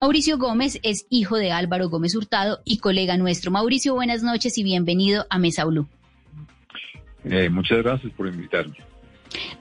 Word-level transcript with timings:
Mauricio 0.00 0.38
Gómez 0.38 0.78
es 0.84 1.06
hijo 1.10 1.38
de 1.38 1.50
Álvaro 1.50 1.88
Gómez 1.88 2.14
Hurtado 2.14 2.60
y 2.64 2.78
colega 2.78 3.16
nuestro. 3.16 3.50
Mauricio, 3.50 3.94
buenas 3.94 4.22
noches 4.22 4.56
y 4.56 4.62
bienvenido 4.62 5.26
a 5.28 5.40
Mesa 5.40 5.64
Blue. 5.64 5.88
Eh, 7.24 7.50
muchas 7.50 7.78
gracias 7.78 8.12
por 8.12 8.28
invitarme. 8.28 8.76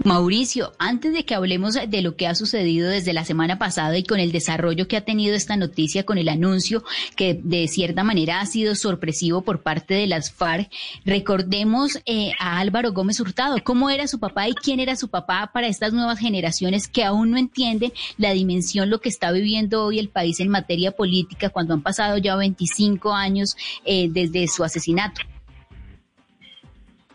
Mauricio, 0.03 0.73
antes 0.79 1.13
de 1.13 1.25
que 1.25 1.35
hablemos 1.35 1.75
de 1.75 2.01
lo 2.01 2.15
que 2.15 2.27
ha 2.27 2.35
sucedido 2.35 2.89
desde 2.89 3.13
la 3.13 3.25
semana 3.25 3.57
pasada 3.57 3.97
y 3.97 4.03
con 4.03 4.19
el 4.19 4.31
desarrollo 4.31 4.87
que 4.87 4.97
ha 4.97 5.05
tenido 5.05 5.35
esta 5.35 5.57
noticia, 5.57 6.05
con 6.05 6.17
el 6.17 6.29
anuncio 6.29 6.83
que 7.15 7.39
de 7.41 7.67
cierta 7.67 8.03
manera 8.03 8.39
ha 8.39 8.45
sido 8.45 8.75
sorpresivo 8.75 9.41
por 9.41 9.61
parte 9.61 9.93
de 9.93 10.07
las 10.07 10.31
FARC, 10.31 10.69
recordemos 11.05 11.99
eh, 12.05 12.31
a 12.39 12.59
Álvaro 12.59 12.93
Gómez 12.93 13.19
Hurtado, 13.19 13.57
cómo 13.63 13.89
era 13.89 14.07
su 14.07 14.19
papá 14.19 14.47
y 14.47 14.53
quién 14.53 14.79
era 14.79 14.95
su 14.95 15.09
papá 15.09 15.51
para 15.53 15.67
estas 15.67 15.93
nuevas 15.93 16.19
generaciones 16.19 16.87
que 16.87 17.03
aún 17.03 17.31
no 17.31 17.37
entienden 17.37 17.91
la 18.17 18.31
dimensión, 18.31 18.89
lo 18.89 19.01
que 19.01 19.09
está 19.09 19.31
viviendo 19.31 19.83
hoy 19.83 19.99
el 19.99 20.09
país 20.09 20.39
en 20.39 20.49
materia 20.49 20.91
política 20.91 21.49
cuando 21.49 21.73
han 21.73 21.81
pasado 21.81 22.17
ya 22.17 22.35
25 22.35 23.13
años 23.13 23.57
eh, 23.85 24.07
desde 24.09 24.47
su 24.47 24.63
asesinato. 24.63 25.21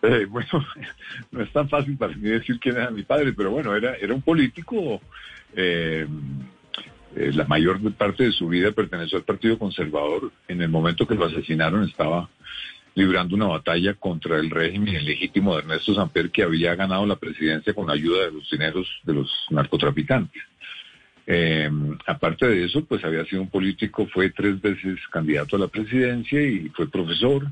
Eh, 0.03 0.27
bueno, 0.29 0.49
no 1.31 1.43
es 1.43 1.53
tan 1.53 1.69
fácil 1.69 1.97
para 1.97 2.15
mí 2.15 2.29
decir 2.29 2.59
quién 2.59 2.77
era 2.77 2.91
mi 2.91 3.05
padre, 3.05 3.33
pero 3.33 3.51
bueno, 3.51 3.75
era, 3.75 3.95
era 3.95 4.13
un 4.13 4.23
político. 4.23 5.01
Eh, 5.55 6.07
eh, 7.15 7.31
la 7.33 7.45
mayor 7.45 7.81
parte 7.95 8.25
de 8.25 8.33
su 8.33 8.49
vida 8.49 8.73
perteneció 8.73 9.19
al 9.19 9.25
Partido 9.25 9.59
Conservador. 9.59 10.33
En 10.49 10.61
el 10.61 10.69
momento 10.69 11.07
que 11.07 11.15
lo 11.15 11.27
asesinaron 11.27 11.85
estaba 11.85 12.29
librando 12.95 13.37
una 13.37 13.47
batalla 13.47 13.95
contra 13.95 14.39
el 14.39 14.51
régimen 14.51 14.95
ilegítimo 14.95 15.55
de 15.55 15.63
Ernesto 15.63 15.95
Samper, 15.95 16.31
que 16.31 16.43
había 16.43 16.75
ganado 16.75 17.07
la 17.07 17.17
presidencia 17.17 17.73
con 17.73 17.89
ayuda 17.89 18.27
de 18.27 18.33
los 18.33 18.51
dineros 18.51 18.89
de 19.05 19.15
los 19.15 19.31
narcotraficantes. 19.51 20.43
aparte 22.07 22.49
de 22.49 22.65
eso, 22.65 22.85
pues 22.85 23.05
había 23.05 23.25
sido 23.25 23.43
un 23.43 23.49
político, 23.49 24.07
fue 24.09 24.31
tres 24.31 24.61
veces 24.61 24.99
candidato 25.11 25.57
a 25.57 25.61
la 25.61 25.69
presidencia 25.69 26.43
y 26.43 26.69
fue 26.71 26.91
profesor. 26.91 27.47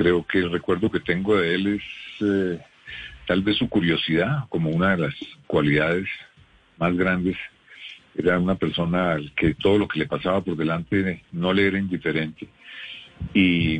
Creo 0.00 0.26
que 0.26 0.38
el 0.38 0.50
recuerdo 0.50 0.90
que 0.90 1.00
tengo 1.00 1.36
de 1.36 1.54
él 1.54 1.66
es 1.66 1.82
eh, 2.22 2.58
tal 3.26 3.42
vez 3.42 3.58
su 3.58 3.68
curiosidad 3.68 4.48
como 4.48 4.70
una 4.70 4.92
de 4.92 5.02
las 5.02 5.14
cualidades 5.46 6.08
más 6.78 6.96
grandes. 6.96 7.36
Era 8.14 8.38
una 8.38 8.54
persona 8.54 9.12
al 9.12 9.30
que 9.34 9.52
todo 9.52 9.76
lo 9.76 9.86
que 9.86 9.98
le 9.98 10.06
pasaba 10.06 10.40
por 10.40 10.56
delante 10.56 11.22
no 11.32 11.52
le 11.52 11.66
era 11.66 11.78
indiferente. 11.78 12.48
Y, 13.34 13.78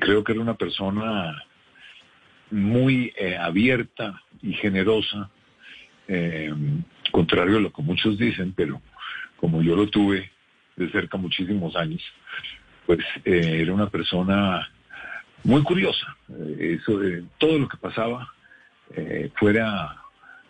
creo 0.00 0.24
que 0.24 0.32
era 0.32 0.40
una 0.40 0.54
persona 0.54 1.36
muy 2.50 3.12
eh, 3.18 3.36
abierta 3.36 4.22
y 4.40 4.54
generosa, 4.54 5.28
eh, 6.08 6.50
contrario 7.10 7.58
a 7.58 7.60
lo 7.60 7.70
que 7.70 7.82
muchos 7.82 8.16
dicen, 8.16 8.54
pero 8.56 8.80
como 9.36 9.60
yo 9.60 9.76
lo 9.76 9.86
tuve 9.86 10.30
de 10.76 10.90
cerca 10.90 11.18
muchísimos 11.18 11.76
años, 11.76 12.02
pues 12.86 13.00
era 13.26 13.70
una 13.74 13.90
persona 13.90 14.70
muy 15.44 15.62
curiosa. 15.62 16.16
Eh, 16.30 16.78
eso 16.80 16.98
de 16.98 17.24
todo 17.38 17.58
lo 17.58 17.68
que 17.68 17.76
pasaba 17.76 18.32
eh, 18.96 19.30
fuera 19.36 20.00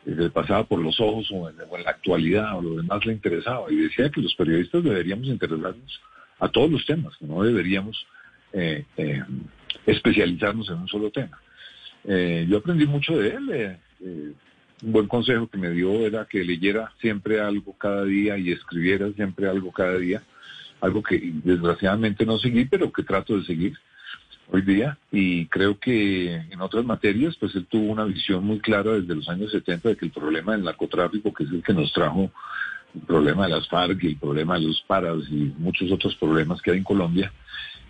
le 0.07 0.29
pasaba 0.29 0.65
por 0.65 0.81
los 0.81 1.01
ojos 1.01 1.31
o 1.33 1.49
en, 1.49 1.57
la 1.57 1.91
actualidad 1.91 2.59
o 2.59 2.63
lo 2.63 2.77
demás 2.77 3.05
le 3.05 3.13
interesaba. 3.13 3.71
Y 3.71 3.77
decía 3.77 4.11
que 4.11 4.21
los 4.21 4.35
periodistas 4.35 4.85
deberíamos 4.85 5.27
interesarnos 5.27 6.01
a 6.39 6.49
todos 6.49 6.71
los 6.71 6.85
temas, 6.85 7.15
no 7.21 7.43
deberíamos 7.43 8.07
eh, 8.53 8.85
especializarnos 9.87 10.69
en 10.69 10.77
un 10.77 10.89
solo 10.89 11.11
tema. 11.11 11.41
yo 12.05 12.59
aprendí 12.59 12.87
mucho 12.87 13.17
de 13.17 13.29
él. 13.31 13.79
un 14.83 14.93
buen 14.93 15.07
consejo 15.07 15.49
que 15.49 15.57
me 15.57 15.71
dio 15.71 16.07
era 16.07 16.27
que 16.27 16.45
leyera 16.45 16.93
siempre 17.01 17.41
algo 17.41 17.73
cada 17.79 18.05
día 18.05 18.37
y 18.37 18.53
escribiera 18.53 19.11
siempre 19.13 19.49
algo 19.49 19.73
cada 19.73 19.97
día, 19.97 20.23
algo 20.83 21.03
que 21.03 21.19
desgraciadamente 21.43 22.27
no 22.27 22.39
seguí, 22.39 22.67
pero 22.67 22.93
que 22.93 23.05
trato 23.05 23.39
de 23.39 23.45
seguir 23.45 23.75
hoy 24.51 24.63
día 24.63 24.99
y 25.11 25.47
creo 25.47 25.79
que 25.79 26.35
en 26.35 26.61
otras 26.61 26.85
materias 26.85 27.37
pues 27.39 27.55
él 27.55 27.67
tuvo 27.67 27.93
una 27.93 28.05
visión 28.05 28.45
muy 28.45 28.61
clara 28.61 28.93
desde 28.93 29.15
los 29.15 29.29
años 29.29 29.51
70 29.53 29.91
de 29.91 29.97
que 29.97 30.07
el 30.07 30.13
problema 30.13 30.53
del 30.53 30.65
narcotráfico, 30.65 31.33
que 31.33 31.45
es 31.45 31.51
el 31.51 31.63
que 31.63 31.73
nos 31.73 31.93
trajo 31.93 32.31
el 32.95 33.01
problema 33.03 33.45
de 33.45 33.55
las 33.55 33.69
FARC 33.69 34.03
y 34.05 34.09
el 34.09 34.17
problema 34.17 34.55
de 34.55 34.67
los 34.67 34.81
paras 34.83 35.19
y 35.31 35.53
muchos 35.59 35.91
otros 35.91 36.15
problemas 36.17 36.63
que 36.63 36.71
hay 36.71 36.79
en 36.79 36.85
Colombia, 36.85 37.33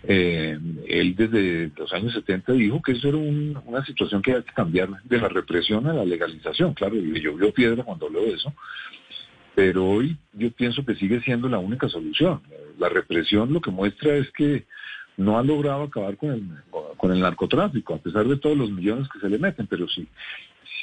eh, 0.07 0.57
él 0.87 1.15
desde 1.15 1.71
los 1.77 1.91
años 1.93 2.13
70 2.13 2.53
dijo 2.53 2.81
que 2.81 2.93
eso 2.93 3.09
era 3.09 3.17
una 3.17 3.83
situación 3.85 4.21
que 4.21 4.33
hay 4.33 4.43
que 4.43 4.53
cambiar 4.53 4.89
de 5.03 5.17
la 5.17 5.29
represión 5.29 5.87
a 5.87 5.93
la 5.93 6.05
legalización. 6.05 6.73
Claro, 6.73 6.95
y 6.95 7.01
le 7.01 7.21
llovió 7.21 7.51
piedra 7.53 7.83
cuando 7.83 8.07
habló 8.07 8.21
de 8.21 8.33
eso. 8.33 8.53
Pero 9.55 9.85
hoy 9.85 10.17
yo 10.33 10.51
pienso 10.51 10.85
que 10.85 10.95
sigue 10.95 11.21
siendo 11.21 11.49
la 11.49 11.59
única 11.59 11.87
solución. 11.89 12.41
La 12.77 12.89
represión 12.89 13.53
lo 13.53 13.61
que 13.61 13.71
muestra 13.71 14.15
es 14.15 14.29
que 14.31 14.65
no 15.17 15.37
ha 15.37 15.43
logrado 15.43 15.83
acabar 15.83 16.17
con 16.17 16.31
el, 16.31 16.49
con 16.97 17.11
el 17.11 17.19
narcotráfico, 17.19 17.95
a 17.95 17.99
pesar 17.99 18.27
de 18.27 18.37
todos 18.37 18.57
los 18.57 18.71
millones 18.71 19.07
que 19.09 19.19
se 19.19 19.29
le 19.29 19.39
meten, 19.39 19.67
pero 19.67 19.87
si, 19.87 20.07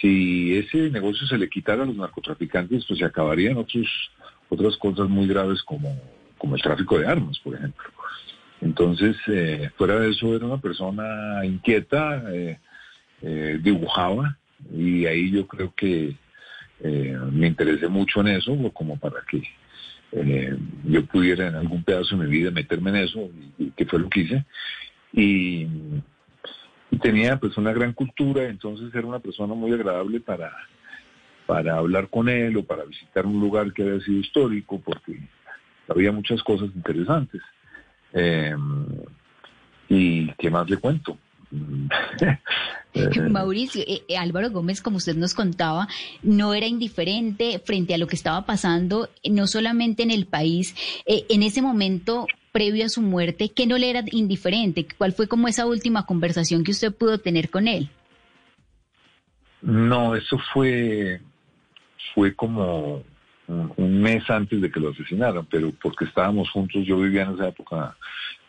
si 0.01 0.57
ese 0.57 0.91
negocio 0.91 1.27
se 1.27 1.39
le 1.39 1.49
quitara 1.49 1.83
a 1.83 1.87
los 1.87 1.97
narcotraficantes, 1.97 2.85
pues 2.87 2.99
se 2.99 3.05
acabarían 3.05 3.57
otros, 3.57 3.87
otras 4.49 4.77
cosas 4.77 5.09
muy 5.09 5.27
graves 5.27 5.63
como, 5.63 5.95
como 6.39 6.57
el 6.57 6.63
tráfico 6.63 6.99
de 6.99 7.07
armas, 7.07 7.39
por 7.41 7.55
ejemplo. 7.55 7.85
Entonces, 8.61 9.17
eh, 9.27 9.71
fuera 9.77 9.99
de 9.99 10.11
eso, 10.11 10.35
era 10.37 10.47
una 10.47 10.61
persona 10.61 11.45
inquieta, 11.45 12.23
eh, 12.33 12.59
eh, 13.21 13.59
dibujaba, 13.61 14.39
y 14.73 15.05
ahí 15.07 15.31
yo 15.31 15.47
creo 15.47 15.73
que 15.75 16.17
me 17.31 17.47
interesé 17.47 17.87
mucho 17.87 18.23
en 18.23 18.29
eso, 18.29 18.57
como 18.73 18.99
para 18.99 19.23
que 19.31 19.41
eh, 20.13 20.57
yo 20.85 21.07
pudiera 21.07 21.49
en 21.49 21.55
algún 21.55 21.83
pedazo 21.83 22.17
de 22.17 22.25
mi 22.25 22.31
vida 22.31 22.51
meterme 22.51 22.91
en 22.91 22.97
eso, 22.97 23.31
y, 23.59 23.71
que 23.71 23.87
fue 23.87 23.99
lo 23.99 24.09
que 24.09 24.21
hice. 24.21 24.45
Y, 25.13 25.67
tenía 27.01 27.39
pues 27.41 27.57
una 27.57 27.73
gran 27.73 27.95
cultura, 27.95 28.45
entonces 28.45 28.95
era 28.95 29.07
una 29.07 29.19
persona 29.19 29.55
muy 29.55 29.73
agradable 29.73 30.21
para, 30.21 30.53
para 31.47 31.77
hablar 31.77 32.09
con 32.09 32.29
él 32.29 32.57
o 32.59 32.65
para 32.65 32.85
visitar 32.85 33.25
un 33.25 33.41
lugar 33.41 33.73
que 33.73 33.83
había 33.83 34.01
sido 34.01 34.21
histórico, 34.21 34.79
porque 34.79 35.19
había 35.89 36.13
muchas 36.13 36.43
cosas 36.43 36.69
interesantes. 36.75 37.41
Eh, 38.13 38.55
¿Y 39.89 40.31
qué 40.33 40.51
más 40.51 40.69
le 40.69 40.77
cuento? 40.77 41.17
Mauricio, 43.31 43.83
eh, 43.83 44.03
eh, 44.09 44.17
Álvaro 44.17 44.51
Gómez, 44.51 44.81
como 44.81 44.99
usted 44.99 45.17
nos 45.17 45.35
contaba, 45.35 45.89
no 46.23 46.55
era 46.55 46.67
indiferente 46.67 47.59
frente 47.65 47.95
a 47.95 47.99
lo 47.99 48.07
que 48.07 48.17
estaba 48.17 48.45
pasando, 48.45 49.09
no 49.29 49.47
solamente 49.47 50.03
en 50.03 50.11
el 50.11 50.27
país, 50.27 50.75
eh, 51.07 51.25
en 51.29 51.43
ese 51.43 51.63
momento 51.63 52.27
previo 52.53 52.85
a 52.85 52.91
su 52.91 53.01
muerte, 53.01 53.51
que 53.51 53.67
no 53.67 53.79
le 53.79 53.89
era 53.89 54.03
indiferente? 54.11 54.87
¿Cuál 54.99 55.13
fue 55.13 55.27
como 55.27 55.49
esa 55.49 55.65
última 55.67 56.05
conversación 56.05 56.65
que 56.65 56.73
usted 56.73 56.95
pudo 56.95 57.19
tener 57.19 57.49
con 57.49 57.67
él? 57.67 57.89
No, 59.63 60.15
eso 60.15 60.39
fue, 60.53 61.21
fue 62.15 62.35
como 62.35 63.03
un 63.49 64.03
mes 64.03 64.29
antes 64.29 64.61
de 64.61 64.71
que 64.71 64.81
lo 64.81 64.91
asesinaran, 64.91 65.47
pero 65.47 65.73
porque 65.81 66.05
estábamos 66.05 66.51
juntos, 66.51 66.85
yo 66.85 66.99
vivía 66.99 67.23
en 67.23 67.35
esa 67.35 67.49
época, 67.49 67.97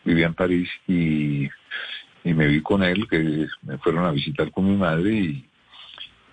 vivía 0.04 0.26
en 0.26 0.34
París 0.34 0.68
y 0.86 1.48
y 2.24 2.32
me 2.32 2.46
vi 2.46 2.62
con 2.62 2.82
él, 2.82 3.06
que 3.08 3.46
me 3.62 3.78
fueron 3.78 4.06
a 4.06 4.10
visitar 4.10 4.50
con 4.50 4.68
mi 4.68 4.76
madre 4.76 5.12
y, 5.12 5.48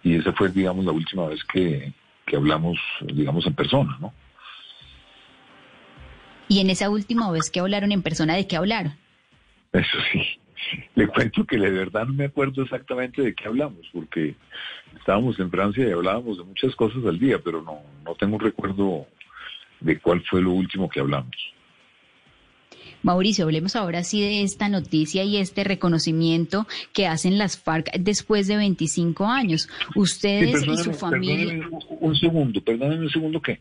y 0.03 0.15
esa 0.15 0.31
fue, 0.33 0.49
digamos, 0.49 0.85
la 0.85 0.93
última 0.93 1.27
vez 1.27 1.43
que, 1.43 1.93
que 2.25 2.37
hablamos, 2.37 2.79
digamos, 3.13 3.45
en 3.45 3.53
persona, 3.53 3.97
¿no? 3.99 4.13
Y 6.47 6.59
en 6.59 6.69
esa 6.69 6.89
última 6.89 7.29
vez 7.31 7.49
que 7.49 7.59
hablaron 7.59 7.91
en 7.91 8.01
persona, 8.01 8.35
¿de 8.35 8.47
qué 8.47 8.57
hablaron? 8.57 8.93
Eso 9.71 9.97
sí. 10.11 10.21
Le 10.95 11.07
cuento 11.07 11.45
que 11.45 11.57
de 11.57 11.69
verdad 11.69 12.05
no 12.05 12.13
me 12.13 12.25
acuerdo 12.25 12.63
exactamente 12.63 13.21
de 13.21 13.33
qué 13.33 13.47
hablamos, 13.47 13.87
porque 13.91 14.35
estábamos 14.97 15.39
en 15.39 15.49
Francia 15.49 15.87
y 15.87 15.91
hablábamos 15.91 16.37
de 16.37 16.43
muchas 16.43 16.75
cosas 16.75 17.03
al 17.05 17.19
día, 17.19 17.39
pero 17.43 17.61
no, 17.61 17.81
no 18.05 18.15
tengo 18.15 18.35
un 18.35 18.41
recuerdo 18.41 19.07
de 19.79 19.99
cuál 19.99 20.21
fue 20.29 20.41
lo 20.41 20.51
último 20.51 20.89
que 20.89 20.99
hablamos. 20.99 21.35
Mauricio, 23.03 23.45
hablemos 23.45 23.75
ahora 23.75 24.03
sí 24.03 24.21
de 24.21 24.43
esta 24.43 24.69
noticia 24.69 25.23
y 25.23 25.37
este 25.37 25.63
reconocimiento 25.63 26.67
que 26.93 27.07
hacen 27.07 27.37
las 27.37 27.57
FARC 27.57 27.91
después 27.99 28.47
de 28.47 28.57
25 28.57 29.25
años. 29.25 29.69
Ustedes 29.95 30.65
y 30.67 30.77
su 30.77 30.93
familia. 30.93 31.67
Un 31.99 32.15
segundo, 32.15 32.61
perdónenme 32.61 33.05
un 33.05 33.11
segundo 33.11 33.41
que 33.41 33.59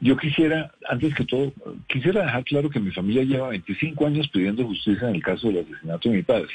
yo 0.00 0.16
quisiera, 0.16 0.72
antes 0.88 1.14
que 1.14 1.24
todo, 1.24 1.52
quisiera 1.86 2.24
dejar 2.24 2.44
claro 2.44 2.70
que 2.70 2.80
mi 2.80 2.90
familia 2.90 3.22
lleva 3.22 3.48
25 3.50 4.06
años 4.06 4.28
pidiendo 4.28 4.64
justicia 4.64 5.08
en 5.08 5.16
el 5.16 5.22
caso 5.22 5.48
del 5.48 5.58
asesinato 5.58 6.08
de 6.08 6.16
mi 6.16 6.22
padre. 6.22 6.48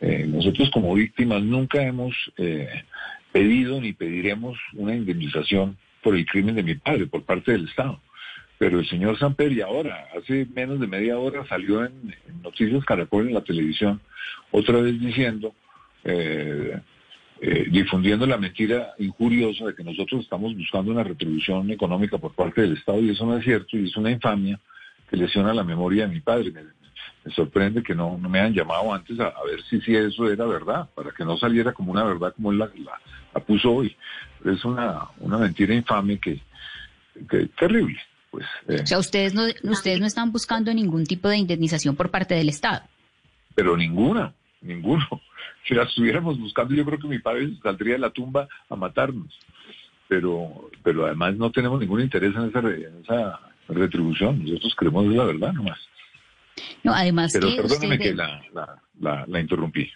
Eh, 0.00 0.26
nosotros 0.28 0.70
como 0.70 0.94
víctimas 0.94 1.42
nunca 1.42 1.82
hemos 1.82 2.14
eh, 2.36 2.68
pedido 3.32 3.80
ni 3.80 3.94
pediremos 3.94 4.58
una 4.74 4.94
indemnización 4.94 5.78
por 6.02 6.14
el 6.14 6.26
crimen 6.26 6.56
de 6.56 6.62
mi 6.62 6.74
padre 6.74 7.06
por 7.06 7.22
parte 7.22 7.52
del 7.52 7.68
Estado. 7.68 8.00
Pero 8.58 8.78
el 8.78 8.88
señor 8.88 9.18
Samper, 9.18 9.52
y 9.52 9.60
ahora, 9.60 10.06
hace 10.16 10.46
menos 10.54 10.80
de 10.80 10.86
media 10.86 11.18
hora, 11.18 11.44
salió 11.46 11.84
en, 11.84 12.14
Noticias 12.42 12.84
Caracol 12.84 13.28
en 13.28 13.34
la 13.34 13.42
televisión, 13.42 14.00
otra 14.50 14.80
vez 14.80 15.00
diciendo, 15.00 15.54
eh, 16.04 16.78
eh, 17.40 17.66
difundiendo 17.68 18.26
la 18.26 18.38
mentira 18.38 18.94
injuriosa 18.98 19.66
de 19.66 19.74
que 19.74 19.82
nosotros 19.82 20.22
estamos 20.22 20.56
buscando 20.56 20.92
una 20.92 21.02
retribución 21.02 21.70
económica 21.70 22.16
por 22.16 22.32
parte 22.32 22.60
del 22.60 22.74
Estado 22.74 23.00
y 23.00 23.10
eso 23.10 23.26
no 23.26 23.36
es 23.36 23.44
cierto 23.44 23.76
y 23.76 23.88
es 23.88 23.96
una 23.96 24.10
infamia 24.10 24.60
que 25.10 25.16
lesiona 25.16 25.52
la 25.52 25.64
memoria 25.64 26.06
de 26.06 26.14
mi 26.14 26.20
padre. 26.20 26.52
Me, 26.52 27.32
sorprende 27.32 27.82
que 27.82 27.94
no, 27.94 28.16
me 28.18 28.38
hayan 28.38 28.54
llamado 28.54 28.94
antes 28.94 29.18
a, 29.18 29.32
ver 29.44 29.62
si, 29.68 29.80
si 29.80 29.96
eso 29.96 30.30
era 30.30 30.46
verdad, 30.46 30.88
para 30.94 31.10
que 31.10 31.24
no 31.24 31.36
saliera 31.36 31.72
como 31.72 31.90
una 31.90 32.04
verdad 32.04 32.32
como 32.34 32.52
él 32.52 32.58
la, 32.58 32.70
la, 33.34 33.40
puso 33.40 33.72
hoy. 33.72 33.96
Es 34.44 34.64
una, 34.64 35.08
una 35.18 35.38
mentira 35.38 35.74
infame 35.74 36.18
que, 36.18 36.40
que 37.28 37.46
terrible. 37.58 37.98
Pues, 38.34 38.46
eh. 38.80 38.82
O 38.82 38.86
sea, 38.86 38.98
ustedes 38.98 39.32
no, 39.32 39.44
ustedes 39.70 40.00
no 40.00 40.06
están 40.06 40.32
buscando 40.32 40.74
ningún 40.74 41.04
tipo 41.04 41.28
de 41.28 41.36
indemnización 41.36 41.94
por 41.94 42.10
parte 42.10 42.34
del 42.34 42.48
Estado. 42.48 42.82
Pero 43.54 43.76
ninguna, 43.76 44.34
ninguno. 44.60 45.06
Si 45.66 45.74
la 45.74 45.84
estuviéramos 45.84 46.38
buscando, 46.38 46.74
yo 46.74 46.84
creo 46.84 46.98
que 46.98 47.06
mi 47.06 47.20
padre 47.20 47.50
saldría 47.62 47.94
de 47.94 48.00
la 48.00 48.10
tumba 48.10 48.48
a 48.68 48.76
matarnos. 48.76 49.38
Pero, 50.08 50.70
pero 50.82 51.06
además 51.06 51.36
no 51.36 51.50
tenemos 51.50 51.80
ningún 51.80 52.00
interés 52.00 52.34
en 52.34 52.48
esa, 52.48 52.58
en 52.58 53.02
esa 53.02 53.40
retribución. 53.68 54.44
Nosotros 54.44 54.74
creemos 54.76 55.06
la 55.06 55.24
verdad 55.24 55.52
nomás. 55.52 55.78
No, 56.82 56.92
además 56.92 57.32
pero 57.32 57.48
perdóneme 57.56 57.98
que 57.98 58.14
la, 58.14 58.42
la, 59.00 59.24
la 59.26 59.40
interrumpí. 59.40 59.90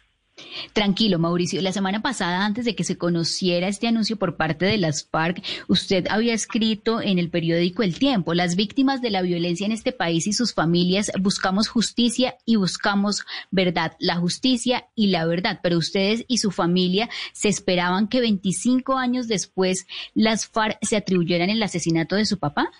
Tranquilo, 0.73 1.19
Mauricio. 1.19 1.61
La 1.63 1.73
semana 1.73 2.03
pasada, 2.03 2.45
antes 2.45 2.65
de 2.65 2.75
que 2.75 2.85
se 2.85 2.99
conociera 2.99 3.69
este 3.69 3.89
anuncio 3.89 4.17
por 4.17 4.37
parte 4.37 4.67
de 4.67 4.79
las 4.79 5.05
FARC, 5.05 5.43
usted 5.69 6.07
había 6.09 6.35
escrito 6.35 7.01
en 7.01 7.19
el 7.19 7.31
periódico 7.31 7.83
El 7.83 7.99
Tiempo, 7.99 8.35
las 8.35 8.57
víctimas 8.57 9.01
de 9.01 9.11
la 9.11 9.23
violencia 9.23 9.67
en 9.67 9.73
este 9.73 9.93
país 9.93 10.27
y 10.27 10.33
sus 10.33 10.55
familias 10.55 11.11
buscamos 11.21 11.69
justicia 11.69 12.37
y 12.45 12.57
buscamos 12.57 13.25
verdad, 13.51 13.97
la 13.99 14.17
justicia 14.17 14.87
y 14.95 15.09
la 15.09 15.27
verdad. 15.27 15.61
Pero 15.63 15.79
ustedes 15.79 16.25
y 16.29 16.39
su 16.39 16.51
familia 16.51 17.09
se 17.33 17.49
esperaban 17.49 18.09
que 18.09 18.21
25 18.21 18.97
años 18.97 19.29
después 19.29 19.87
las 20.15 20.47
FARC 20.47 20.79
se 20.83 20.97
atribuyeran 20.97 21.51
el 21.51 21.63
asesinato 21.63 22.17
de 22.17 22.27
su 22.27 22.39
papá. 22.39 22.71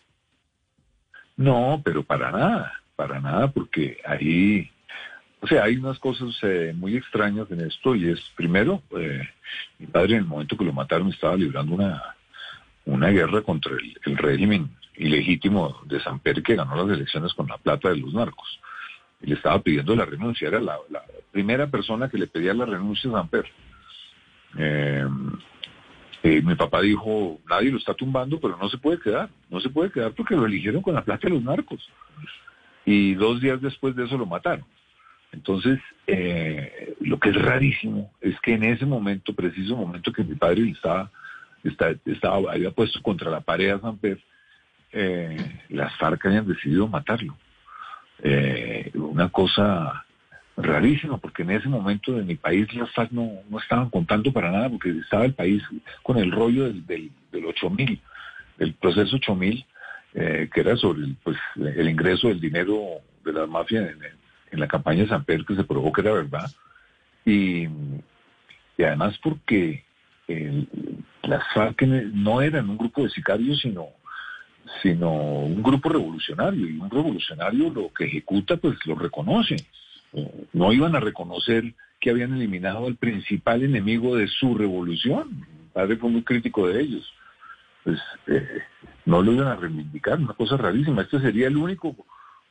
No, 1.37 1.81
pero 1.85 2.03
para 2.03 2.33
nada, 2.33 2.73
para 2.97 3.21
nada, 3.21 3.51
porque 3.53 3.99
ahí 4.05 4.71
o 5.41 5.47
sea, 5.47 5.65
hay 5.65 5.77
unas 5.77 5.99
cosas 5.99 6.37
eh, 6.43 6.73
muy 6.77 6.97
extrañas 6.97 7.51
en 7.51 7.61
esto 7.61 7.95
y 7.95 8.11
es, 8.11 8.21
primero, 8.37 8.83
eh, 8.97 9.23
mi 9.79 9.87
padre 9.87 10.15
en 10.15 10.21
el 10.21 10.25
momento 10.25 10.57
que 10.57 10.65
lo 10.65 10.73
mataron 10.73 11.09
estaba 11.09 11.37
librando 11.37 11.75
una, 11.75 12.17
una 12.87 13.09
guerra 13.09 13.43
contra 13.43 13.73
el, 14.05 14.17
régimen 14.17 14.71
ilegítimo 14.97 15.81
de 15.85 16.01
Samper 16.01 16.43
que 16.43 16.57
ganó 16.57 16.75
las 16.75 16.97
elecciones 16.97 17.35
con 17.35 17.47
la 17.47 17.57
plata 17.59 17.91
de 17.91 17.99
los 17.99 18.13
narcos. 18.13 18.61
Y 19.21 19.29
le 19.29 19.35
estaba 19.35 19.61
pidiendo 19.61 19.95
la 19.95 20.05
renuncia, 20.07 20.49
era 20.49 20.61
la, 20.61 20.77
primera 21.31 21.69
persona 21.69 22.09
que 22.09 22.19
le 22.19 22.27
pedía 22.27 22.53
la 22.53 22.65
renuncia 22.65 23.09
a 23.11 23.15
Samper. 23.15 23.47
Eh, 24.57 25.07
mi 26.43 26.55
papá 26.57 26.81
dijo, 26.81 27.39
nadie 27.49 27.71
lo 27.71 27.79
está 27.79 27.95
tumbando, 27.95 28.41
pero 28.41 28.57
no 28.57 28.69
se 28.69 28.79
puede 28.79 28.99
quedar, 28.99 29.31
no 29.51 29.61
se 29.61 29.71
puede 29.71 29.93
quedar 29.93 30.13
porque 30.13 30.35
lo 30.35 30.47
eligieron 30.47 30.83
con 30.83 30.95
la 30.95 31.05
plata 31.05 31.29
de 31.29 31.35
los 31.35 31.45
narcos. 31.45 31.89
Y 32.85 33.15
dos 33.15 33.41
días 33.41 33.61
después 33.61 33.95
de 33.95 34.05
eso 34.05 34.19
lo 34.19 34.27
mataron. 34.27 34.65
Entonces, 35.33 35.79
eh, 36.07 36.95
lo 37.01 37.19
que 37.19 37.31
es 37.31 37.37
rarísimo 37.37 38.11
es 38.21 38.39
que 38.41 38.55
en 38.55 38.65
ese 38.65 38.87
momento, 38.87 39.35
preciso 39.35 39.77
momento 39.77 40.13
que 40.13 40.25
mi 40.25 40.35
padre 40.35 40.71
estaba, 40.71 41.11
estaba, 41.63 42.53
había 42.53 42.71
puesto 42.71 43.03
contra 43.03 43.31
la 43.31 43.41
pared 43.41 43.71
a 43.71 43.81
San 43.81 43.99
Pedro, 43.99 44.21
eh, 44.93 45.37
las 45.69 45.95
FARC 45.97 46.27
hayan 46.27 46.49
decidido 46.49 46.89
matarlo. 46.89 47.37
Eh, 48.23 48.91
una 48.95 49.29
cosa 49.29 50.05
rarísima, 50.57 51.19
porque 51.19 51.43
en 51.43 51.51
ese 51.51 51.69
momento 51.69 52.13
de 52.13 52.25
mi 52.25 52.35
país 52.35 52.73
las 52.75 52.91
FARC 52.93 53.13
no, 53.13 53.31
estaban 53.63 53.91
contando 53.91 54.33
para 54.33 54.51
nada, 54.51 54.71
porque 54.71 54.91
estaba 54.91 55.25
el 55.25 55.35
país 55.35 55.63
con 56.03 56.19
el 56.19 56.33
rollo 56.33 56.65
del, 56.65 56.87
del, 56.87 57.11
del 57.31 57.47
8000, 57.47 58.01
el 58.59 58.75
proceso 58.75 59.17
8000, 59.17 59.65
eh, 60.15 60.49
que 60.53 60.61
era 60.61 60.77
sobre 60.77 61.03
el, 61.03 61.17
pues, 61.23 61.37
el 61.57 61.89
ingreso 61.89 62.29
del 62.29 62.41
dinero 62.41 62.83
de 63.25 63.33
la 63.33 63.47
mafia 63.47 63.81
en, 63.81 64.18
en 64.51 64.61
la 64.61 64.69
campaña 64.69 65.03
de 65.03 65.09
San 65.09 65.25
Pedro 65.25 65.45
que 65.45 65.57
se 65.57 65.65
probó 65.65 65.93
que 65.93 66.01
era 66.01 66.13
verdad. 66.13 66.51
Y, 67.25 67.69
además 68.79 69.19
porque 69.23 69.85
las 71.23 71.43
FARC 71.55 71.83
no 71.83 72.43
eran 72.43 72.69
un 72.71 72.79
grupo 72.79 73.03
de 73.03 73.11
sicarios, 73.11 73.61
sino, 73.61 73.87
sino 74.83 75.11
un 75.11 75.63
grupo 75.63 75.89
revolucionario. 75.89 76.69
Y 76.69 76.79
un 76.79 76.91
revolucionario 76.91 77.71
lo 77.71 77.93
que 77.93 78.05
ejecuta, 78.05 78.57
pues 78.57 78.79
lo 78.87 78.95
reconoce. 78.95 79.57
No 80.53 80.73
iban 80.73 80.97
a 80.97 81.01
reconocer 81.01 81.75
que 82.01 82.11
habían 82.11 82.35
eliminado 82.35 82.87
al 82.87 82.97
principal 82.97 83.63
enemigo 83.63 84.17
de 84.17 84.29
su 84.29 84.57
revolución. 84.57 85.41
Mi 85.41 85.69
padre 85.73 85.97
fue 85.97 86.11
muy 86.11 86.23
crítico 86.23 86.69
de 86.69 86.81
ellos. 86.81 87.13
Pues 87.85 87.99
eh, 88.27 88.63
no 89.05 89.23
lo 89.23 89.33
iban 89.33 89.49
a 89.49 89.57
reivindicar, 89.57 90.19
una 90.19 90.35
cosa 90.35 90.57
rarísima. 90.57 91.03
Este 91.03 91.21
sería 91.21 91.49
el 91.49 91.57
único 91.57 91.97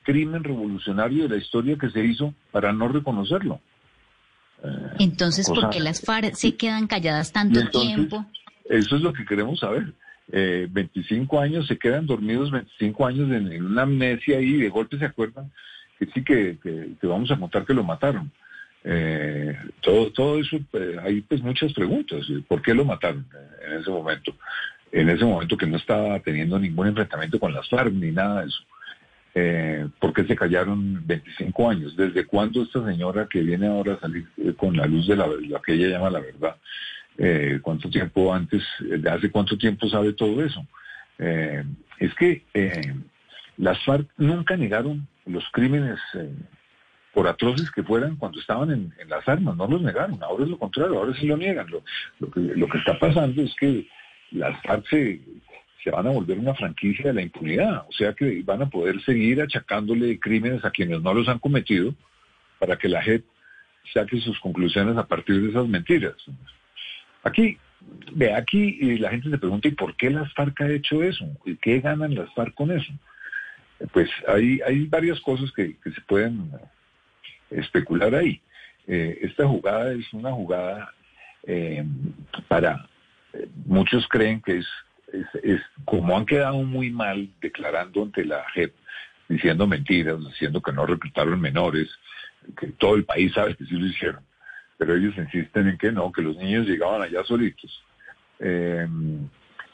crimen 0.07 0.41
revolucionario 0.41 1.23
de 1.23 1.35
la 1.35 1.35
historia 1.35 1.77
que 1.77 1.89
se 1.89 1.99
hizo 1.99 2.33
para 2.51 2.71
no 2.71 2.87
reconocerlo. 2.87 3.59
Eh, 4.63 4.69
Entonces, 4.99 5.49
¿por 5.49 5.69
qué 5.69 5.81
las 5.81 5.99
FARC 5.99 6.33
se 6.33 6.55
quedan 6.55 6.87
calladas 6.87 7.33
tanto 7.33 7.67
tiempo? 7.69 8.25
Eso 8.63 8.95
es 8.95 9.01
lo 9.01 9.11
que 9.11 9.25
queremos 9.25 9.59
saber. 9.59 9.93
25 10.29 11.35
eh, 11.35 11.43
años, 11.43 11.67
se 11.67 11.77
quedan 11.77 12.05
dormidos 12.05 12.51
25 12.51 13.05
años 13.05 13.29
en, 13.31 13.65
una 13.65 13.81
amnesia 13.81 14.39
y 14.39 14.53
de 14.53 14.69
golpe 14.69 14.97
se 14.97 15.05
acuerdan 15.05 15.51
que 15.99 16.05
sí 16.05 16.23
que, 16.23 16.57
vamos 17.03 17.29
a 17.31 17.37
contar 17.37 17.65
que 17.65 17.73
lo 17.73 17.83
mataron. 17.83 18.31
Eh, 18.85 19.57
todo, 19.81 20.09
todo 20.13 20.39
eso, 20.39 20.57
hay 21.03 21.19
pues 21.19 21.41
muchas 21.41 21.73
preguntas. 21.73 22.25
¿Por 22.47 22.61
qué 22.61 22.73
lo 22.73 22.85
mataron 22.85 23.27
en 23.67 23.81
ese 23.81 23.89
momento? 23.89 24.33
En 24.89 25.09
ese 25.09 25.25
momento 25.25 25.57
que 25.57 25.67
no 25.67 25.75
estaba 25.75 26.17
teniendo 26.21 26.57
ningún 26.57 26.87
enfrentamiento 26.87 27.37
con 27.41 27.53
las 27.53 27.67
FARC 27.67 27.91
ni 27.91 28.11
nada 28.11 28.41
de 28.41 28.47
eso. 28.47 28.63
Eh, 29.39 29.87
¿Por 29.99 30.15
se 30.25 30.35
callaron 30.35 31.05
25 31.05 31.69
años? 31.69 31.95
¿Desde 31.95 32.25
cuándo 32.25 32.63
esta 32.63 32.83
señora 32.83 33.27
que 33.29 33.41
viene 33.41 33.67
ahora 33.67 33.93
a 33.93 33.99
salir 33.99 34.25
eh, 34.37 34.53
con 34.57 34.75
la 34.75 34.87
luz 34.87 35.05
de 35.05 35.15
la, 35.15 35.27
que 35.63 35.73
ella 35.73 35.89
llama 35.89 36.09
la 36.09 36.21
verdad? 36.21 36.55
Eh, 37.19 37.59
¿Cuánto 37.61 37.87
tiempo 37.87 38.33
antes, 38.33 38.63
de 38.79 39.07
hace 39.07 39.29
cuánto 39.29 39.55
tiempo 39.55 39.87
sabe 39.89 40.13
todo 40.13 40.43
eso? 40.43 40.65
es 41.19 42.13
que 42.15 42.43
las 43.57 43.83
FARC 43.85 44.07
nunca 44.17 44.55
negaron 44.55 45.07
los 45.25 45.43
crímenes 45.51 45.99
por 47.11 47.27
atroces 47.27 47.71
que 47.71 47.81
fueran 47.81 48.15
cuando 48.17 48.39
estaban 48.39 48.69
en, 48.71 48.93
las 49.07 49.27
armas, 49.27 49.55
no 49.55 49.67
los 49.67 49.81
negaron, 49.81 50.21
ahora 50.21 50.43
es 50.43 50.49
lo 50.51 50.59
contrario, 50.59 50.97
ahora 50.97 51.13
sí 51.15 51.25
lo 51.25 51.37
niegan. 51.37 51.67
Lo, 52.19 52.31
que, 52.31 52.39
lo 52.39 52.67
que 52.67 52.77
está 52.77 52.97
pasando 52.99 53.41
es 53.41 53.53
que 53.59 53.87
las 54.31 54.59
FARC 54.63 54.87
se, 54.89 55.21
se 55.87 55.91
van 55.91 56.05
a 56.05 56.09
volver 56.09 56.37
una 56.37 56.53
franquicia 56.53 57.05
de 57.05 57.13
la 57.13 57.21
impunidad, 57.21 57.85
o 57.87 57.91
sea 57.93 58.11
que 58.11 58.41
van 58.43 58.61
a 58.61 58.69
poder 58.69 59.01
seguir 59.03 59.41
achacándole 59.41 60.19
crímenes 60.19 60.65
a 60.65 60.71
quienes 60.71 61.01
no 61.01 61.13
los 61.13 61.29
han 61.29 61.39
cometido 61.39 61.95
para 62.59 62.75
que 62.75 62.89
la 62.89 63.01
JEP 63.01 63.23
saque 63.93 64.19
sus 64.19 64.37
conclusiones 64.41 64.97
a 64.97 65.07
partir 65.07 65.41
de 65.41 65.49
esas 65.49 65.65
mentiras. 65.65 66.15
Aquí, 67.23 67.57
ve, 68.11 68.33
aquí 68.33 68.97
la 68.97 69.11
gente 69.11 69.29
se 69.29 69.37
pregunta, 69.37 69.69
¿y 69.69 69.71
por 69.71 69.95
qué 69.95 70.09
las 70.09 70.33
FARC 70.33 70.59
ha 70.59 70.69
hecho 70.69 71.01
eso? 71.01 71.25
¿Y 71.45 71.55
qué 71.55 71.79
ganan 71.79 72.15
las 72.15 72.33
FARC 72.33 72.53
con 72.53 72.69
eso? 72.69 72.91
Pues 73.93 74.09
hay, 74.27 74.59
hay 74.67 74.87
varias 74.87 75.21
cosas 75.21 75.53
que, 75.53 75.77
se 75.85 76.01
pueden 76.01 76.51
especular 77.49 78.13
ahí. 78.13 78.41
Eh, 78.87 79.19
esta 79.21 79.47
jugada 79.47 79.93
es 79.93 80.11
una 80.11 80.33
jugada 80.33 80.93
eh, 81.43 81.85
para, 82.49 82.89
eh, 83.31 83.47
muchos 83.65 84.05
creen 84.09 84.41
que 84.41 84.57
es 84.57 84.67
es, 85.13 85.61
como 85.85 86.17
han 86.17 86.25
quedado 86.25 86.57
muy 86.63 86.89
mal 86.91 87.29
declarando 87.41 88.03
ante 88.03 88.25
la 88.25 88.43
JEP, 88.53 88.73
diciendo 89.29 89.67
mentiras, 89.67 90.19
diciendo 90.19 90.61
que 90.61 90.71
no 90.71 90.85
reclutaron 90.85 91.39
menores, 91.39 91.89
que 92.57 92.67
todo 92.67 92.95
el 92.95 93.05
país 93.05 93.33
sabe 93.33 93.55
que 93.55 93.65
sí 93.65 93.75
lo 93.75 93.87
hicieron, 93.87 94.21
pero 94.77 94.95
ellos 94.95 95.17
insisten 95.17 95.67
en 95.69 95.77
que 95.77 95.91
no, 95.91 96.11
que 96.11 96.21
los 96.21 96.37
niños 96.37 96.67
llegaban 96.67 97.01
allá 97.01 97.23
solitos. 97.23 97.83
Eh, 98.39 98.87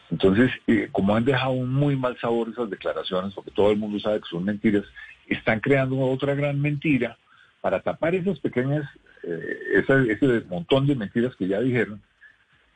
entonces, 0.09 0.51
eh, 0.67 0.89
como 0.91 1.15
han 1.15 1.25
dejado 1.25 1.53
un 1.53 1.73
muy 1.73 1.95
mal 1.95 2.17
sabor 2.19 2.49
esas 2.49 2.69
declaraciones, 2.69 3.33
porque 3.33 3.51
todo 3.51 3.71
el 3.71 3.77
mundo 3.77 3.99
sabe 3.99 4.19
que 4.19 4.29
son 4.29 4.43
mentiras, 4.43 4.83
están 5.27 5.59
creando 5.59 5.97
otra 5.99 6.35
gran 6.35 6.61
mentira 6.61 7.17
para 7.61 7.81
tapar 7.81 8.13
esas 8.13 8.39
pequeñas, 8.39 8.87
eh, 9.23 9.83
ese 10.09 10.41
montón 10.49 10.85
de 10.85 10.95
mentiras 10.95 11.35
que 11.35 11.47
ya 11.47 11.61
dijeron 11.61 12.01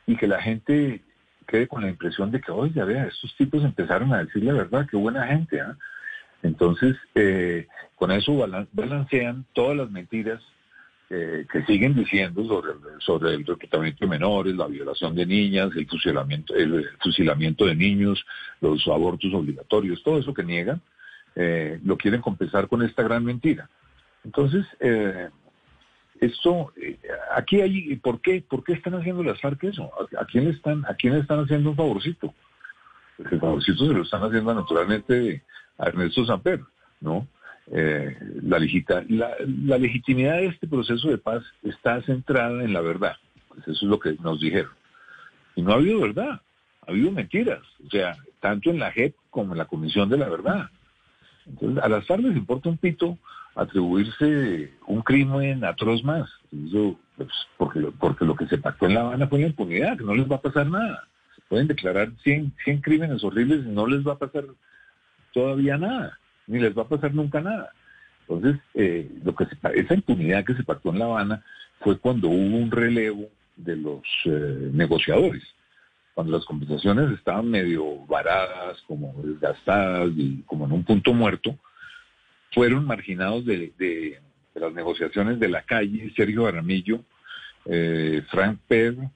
y 0.05 0.15
que 0.15 0.27
la 0.27 0.41
gente 0.41 1.01
quede 1.48 1.68
con 1.68 1.82
la 1.82 1.89
impresión 1.89 2.30
de 2.30 2.42
que, 2.42 2.51
oye, 2.51 2.84
vea, 2.84 3.06
estos 3.06 3.36
tipos 3.36 3.63
empezaron 3.63 4.13
a 4.13 4.24
decir 4.24 4.44
la 4.44 4.54
verdad, 4.54 4.88
qué 4.89 4.98
buena 4.98 5.25
gente. 5.25 5.62
¿ah? 5.62 5.75
Entonces, 6.44 6.96
eh, 7.16 7.68
con 7.96 8.12
eso 8.12 8.36
balancean 8.74 9.46
todas 9.54 9.77
las 9.77 9.89
mentiras 9.89 10.42
eh, 11.10 11.46
que 11.51 11.63
siguen 11.63 11.96
diciendo 11.96 12.44
sobre, 13.00 13.34
el 13.34 13.46
reclutamiento 13.46 14.06
de 14.06 14.10
menores, 14.10 14.56
la 14.56 14.68
violación 14.68 15.16
de 15.16 15.25
niñas, 15.25 15.70
el 15.75 15.88
fusilamiento, 15.88 16.54
el, 16.54 16.86
fusilamiento 17.01 17.66
de 17.66 17.75
niños, 17.75 18.24
los 18.60 18.86
abortos 18.88 19.34
obligatorios, 19.34 20.04
todo 20.04 20.20
eso 20.20 20.34
que 20.34 20.44
niegan, 20.44 20.82
eh, 21.36 21.80
lo 21.84 21.98
quieren 21.98 22.22
compensar 22.22 22.68
con 22.68 22.84
esta 22.84 23.04
gran 23.04 23.24
mentira. 23.24 23.70
Entonces, 24.25 24.66
esto, 26.19 26.74
eh, 26.81 26.97
aquí 27.36 27.62
hay, 27.62 27.95
¿por 27.97 28.21
qué? 28.21 28.43
¿Por 28.47 28.63
qué 28.63 28.74
están 28.74 28.95
haciendo 28.95 29.24
las 29.24 29.39
FARC 29.39 29.65
eso? 29.65 29.91
¿A, 30.17 30.25
quién 30.25 30.47
están, 30.47 30.86
a 30.86 30.95
quién 30.95 31.15
están 31.15 31.39
haciendo 31.39 31.71
un 31.71 31.75
favorcito? 31.75 32.33
Pues 33.17 33.31
el 33.31 33.39
favorcito 33.39 33.88
se 33.88 33.93
lo 33.93 34.03
están 34.03 34.24
haciendo 34.24 34.53
naturalmente 34.53 35.43
a 35.77 35.88
Ernesto 35.88 36.25
Samper, 36.25 36.62
¿no? 37.01 37.27
Eh, 37.71 38.17
la, 38.43 38.59
la, 39.09 39.36
la, 39.65 39.77
legitimidad 39.77 40.38
de 40.38 40.47
este 40.47 40.67
proceso 40.67 41.09
de 41.09 41.17
paz 41.17 41.43
está 41.63 42.01
centrada 42.03 42.63
en 42.63 42.74
la 42.74 42.81
verdad. 42.81 43.17
Pues 43.50 43.62
eso 43.63 43.86
es 43.86 43.89
lo 43.89 44.00
que 44.00 44.15
nos 44.21 44.39
dijeron. 44.39 44.71
Y 45.55 45.62
no 45.62 45.71
ha 45.71 45.75
habido 45.75 46.00
verdad, 46.00 46.41
ha 46.81 46.91
habido 46.91 47.12
mentiras. 47.12 47.62
O 47.86 47.89
sea, 47.89 48.15
tanto 48.39 48.69
en 48.69 48.79
la 48.79 48.91
JEP 48.91 49.15
como 49.29 49.53
en 49.53 49.57
la 49.57 49.65
Comisión 49.65 50.09
de 50.09 50.17
la 50.17 50.29
Verdad. 50.29 50.69
Entonces, 51.50 51.84
a 51.84 51.89
las 51.89 52.06
FARC 52.06 52.22
les 52.22 52.38
importa 52.38 52.70
un 52.70 52.77
pito 52.77 53.18
atribuirse 53.56 54.72
un 54.86 55.01
crimen 55.01 55.63
atroz 55.63 56.04
más. 56.04 56.30
Pues, 57.18 57.30
porque, 57.58 57.80
lo, 57.80 57.92
porque 57.92 58.25
lo 58.25 58.36
que 58.36 58.48
se 58.48 58.58
pactó 58.58 58.86
en 58.86 58.94
La 58.94 59.01
Habana 59.01 59.27
fue 59.27 59.39
la 59.39 59.48
impunidad, 59.48 59.98
que 59.98 60.04
no 60.04 60.16
les 60.16 60.30
va 60.30 60.38
a 60.38 60.42
pasar 60.42 60.68
nada. 60.68 61.08
pueden 61.50 61.68
declarar 61.68 62.12
100, 62.24 62.54
100 62.63 62.82
crímenes 62.82 63.24
horribles 63.24 63.66
y 63.66 63.70
no 63.70 63.88
les 63.88 64.06
va 64.06 64.13
a 64.13 64.18
pasar 64.18 64.46
todavía 65.34 65.77
nada, 65.77 66.20
ni 66.46 66.60
les 66.60 66.77
va 66.77 66.84
a 66.84 66.88
pasar 66.88 67.13
nunca 67.13 67.42
nada. 67.42 67.72
Entonces, 68.27 68.62
eh, 68.74 69.10
lo 69.24 69.34
que 69.36 69.48
esa 69.74 69.94
impunidad 69.94 70.46
que 70.46 70.54
se 70.54 70.63
pactó 70.63 70.89
en 70.89 71.00
La 71.00 71.06
Habana 71.06 71.44
fue 71.80 71.98
cuando 71.98 72.27
hubo 72.27 72.58
un 72.58 72.70
relevo 72.70 73.30
de 73.56 73.75
los 73.75 74.04
eh, 74.25 74.70
negociadores 74.74 75.44
cuando 76.17 76.36
las 76.36 76.45
conversaciones 76.45 77.12
estaban 77.12 77.47
medio 77.47 78.03
varadas, 78.07 78.81
como 78.88 79.13
desgastadas 79.21 80.09
y 80.15 80.41
como 80.47 80.65
en 80.65 80.71
un 80.71 80.83
punto 80.83 81.13
muerto, 81.13 81.55
fueron 82.53 82.88
marginados 82.88 83.45
de, 83.45 84.19
las 84.55 84.74
negociaciones 84.74 85.39
de 85.39 85.47
la 85.47 85.62
calle 85.62 86.12
Sergio 86.15 86.47
Aramillo, 86.47 87.01
eh, 87.65 88.24
Frank 88.31 88.57
Pedro 88.67 89.12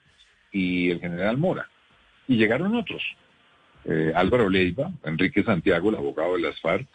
y 0.52 0.92
el 0.92 1.00
general 1.00 1.40
Mora. 1.40 1.68
Y 2.28 2.38
llegaron 2.38 2.76
otros, 2.76 3.02
eh, 3.86 4.14
Álvaro 4.16 4.48
Leiva, 4.48 4.92
Enrique 5.04 5.44
Santiago, 5.44 5.90
el 5.90 5.96
abogado 5.96 6.36
de 6.36 6.42
las 6.44 6.62
FARC, 6.62 6.88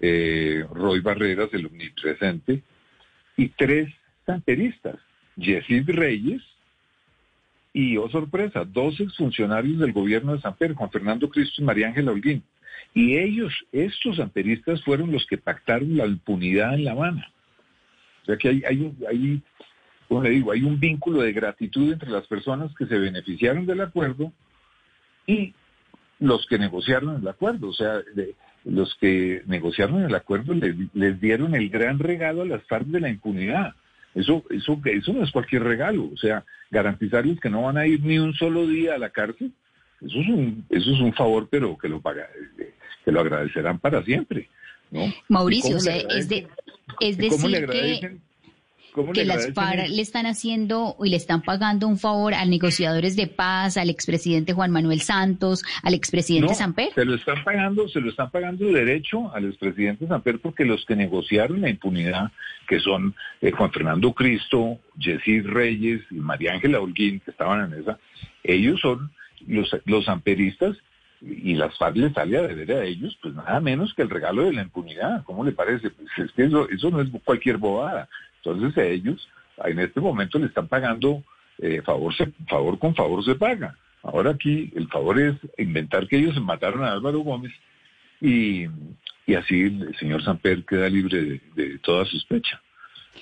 eh, 0.00 0.64
Roy 0.72 1.00
Barreras, 1.00 1.50
el 1.52 1.66
omnipresente, 1.66 2.62
y 3.36 3.50
tres 3.50 3.92
santeristas, 4.24 4.96
Yesid 5.36 5.90
Reyes, 5.90 6.40
y, 7.72 7.96
oh 7.96 8.08
sorpresa, 8.10 8.64
dos 8.64 9.00
exfuncionarios 9.00 9.78
del 9.78 9.92
gobierno 9.92 10.34
de 10.34 10.40
San 10.40 10.56
Pedro, 10.56 10.76
Juan 10.76 10.90
Fernando 10.90 11.28
Cristo 11.30 11.62
y 11.62 11.64
María 11.64 11.88
Ángela 11.88 12.12
Holguín. 12.12 12.42
Y 12.94 13.16
ellos, 13.16 13.52
estos 13.72 14.18
amperistas, 14.20 14.82
fueron 14.84 15.10
los 15.10 15.26
que 15.26 15.38
pactaron 15.38 15.96
la 15.96 16.06
impunidad 16.06 16.74
en 16.74 16.84
La 16.84 16.92
Habana. 16.92 17.32
O 18.22 18.26
sea 18.26 18.36
que 18.36 18.48
hay, 18.48 18.62
hay, 18.64 18.92
hay, 19.08 19.42
como 20.08 20.22
le 20.22 20.30
digo, 20.30 20.52
hay 20.52 20.62
un 20.62 20.78
vínculo 20.78 21.22
de 21.22 21.32
gratitud 21.32 21.92
entre 21.92 22.10
las 22.10 22.26
personas 22.26 22.74
que 22.76 22.86
se 22.86 22.98
beneficiaron 22.98 23.64
del 23.66 23.80
acuerdo 23.80 24.32
y 25.26 25.54
los 26.18 26.46
que 26.46 26.58
negociaron 26.58 27.16
el 27.16 27.26
acuerdo. 27.26 27.68
O 27.68 27.72
sea, 27.72 28.00
los 28.64 28.94
que 28.96 29.42
negociaron 29.46 30.02
el 30.02 30.14
acuerdo 30.14 30.52
les, 30.52 30.76
les 30.92 31.20
dieron 31.20 31.54
el 31.54 31.70
gran 31.70 31.98
regalo 31.98 32.42
a 32.42 32.46
las 32.46 32.62
FARC 32.64 32.86
de 32.86 33.00
la 33.00 33.08
impunidad. 33.08 33.74
Eso, 34.14 34.44
eso, 34.50 34.80
eso 34.84 35.12
no 35.12 35.24
es 35.24 35.30
cualquier 35.30 35.62
regalo. 35.62 36.10
O 36.12 36.16
sea, 36.16 36.44
garantizarles 36.70 37.40
que 37.40 37.50
no 37.50 37.62
van 37.62 37.78
a 37.78 37.86
ir 37.86 38.02
ni 38.02 38.18
un 38.18 38.34
solo 38.34 38.66
día 38.66 38.94
a 38.94 38.98
la 38.98 39.10
cárcel, 39.10 39.52
eso 40.00 40.20
es 40.20 40.28
un, 40.28 40.64
eso 40.68 40.90
es 40.90 41.00
un 41.00 41.12
favor, 41.14 41.48
pero 41.50 41.78
que 41.78 41.88
lo 41.88 42.00
paga, 42.00 42.28
que 43.04 43.12
lo 43.12 43.20
agradecerán 43.20 43.78
para 43.78 44.02
siempre. 44.02 44.48
¿no? 44.90 45.12
Mauricio, 45.28 45.76
o 45.76 45.80
sea, 45.80 45.96
es, 45.96 46.28
de, 46.28 46.48
es 47.00 47.16
decir 47.16 47.66
que 47.66 48.18
que 49.14 49.24
las 49.24 49.52
FARC 49.52 49.88
le 49.88 50.02
están 50.02 50.26
haciendo 50.26 50.96
y 51.02 51.08
le 51.08 51.16
están 51.16 51.42
pagando 51.42 51.88
un 51.88 51.98
favor 51.98 52.34
a 52.34 52.44
negociadores 52.44 53.16
de 53.16 53.26
paz, 53.26 53.76
al 53.76 53.90
expresidente 53.90 54.52
Juan 54.52 54.70
Manuel 54.70 55.00
Santos, 55.00 55.64
al 55.82 55.94
expresidente 55.94 56.48
no, 56.48 56.54
Samper. 56.54 56.92
Se 56.94 57.04
lo 57.04 57.14
están 57.14 57.42
pagando, 57.44 57.88
se 57.88 58.00
lo 58.00 58.10
están 58.10 58.30
pagando 58.30 58.66
derecho 58.66 59.34
al 59.34 59.46
expresidente 59.46 60.06
Samper 60.06 60.40
porque 60.40 60.64
los 60.64 60.84
que 60.84 60.96
negociaron 60.96 61.60
la 61.60 61.70
impunidad, 61.70 62.30
que 62.68 62.80
son 62.80 63.14
eh, 63.40 63.50
Juan 63.50 63.72
Fernando 63.72 64.12
Cristo, 64.12 64.78
Yesid 64.98 65.46
Reyes 65.46 66.02
y 66.10 66.16
María 66.16 66.52
Ángela 66.52 66.80
Holguín, 66.80 67.20
que 67.20 67.30
estaban 67.30 67.72
en 67.72 67.80
esa, 67.80 67.98
ellos 68.42 68.80
son 68.80 69.10
los, 69.46 69.74
los 69.86 70.08
amperistas 70.08 70.76
y 71.22 71.54
las 71.54 71.76
FARC 71.78 71.96
les 71.96 72.12
sale 72.12 72.36
a 72.36 72.42
deber 72.42 72.72
a 72.72 72.84
ellos, 72.84 73.16
pues 73.22 73.34
nada 73.34 73.60
menos 73.60 73.94
que 73.94 74.02
el 74.02 74.10
regalo 74.10 74.44
de 74.44 74.52
la 74.52 74.62
impunidad. 74.62 75.22
¿Cómo 75.24 75.44
le 75.44 75.52
parece? 75.52 75.90
Pues 75.90 76.08
es 76.18 76.32
que 76.32 76.44
eso, 76.44 76.68
eso 76.68 76.90
no 76.90 77.00
es 77.00 77.08
cualquier 77.24 77.58
bobada. 77.58 78.08
Entonces 78.44 78.76
a 78.76 78.86
ellos 78.86 79.28
en 79.64 79.78
este 79.78 80.00
momento 80.00 80.38
le 80.38 80.46
están 80.46 80.68
pagando 80.68 81.22
eh, 81.58 81.82
favor, 81.82 82.12
favor 82.48 82.78
con 82.78 82.94
favor 82.94 83.24
se 83.24 83.34
paga. 83.34 83.76
Ahora 84.02 84.32
aquí 84.32 84.72
el 84.74 84.88
favor 84.88 85.20
es 85.20 85.36
inventar 85.58 86.08
que 86.08 86.18
ellos 86.18 86.40
mataron 86.40 86.84
a 86.84 86.92
Álvaro 86.92 87.20
Gómez 87.20 87.52
y, 88.20 88.66
así 89.36 89.60
el 89.62 89.96
señor 89.98 90.22
Samper 90.24 90.64
queda 90.64 90.88
libre 90.88 91.40
de, 91.54 91.78
toda 91.78 92.04
sospecha. 92.04 92.60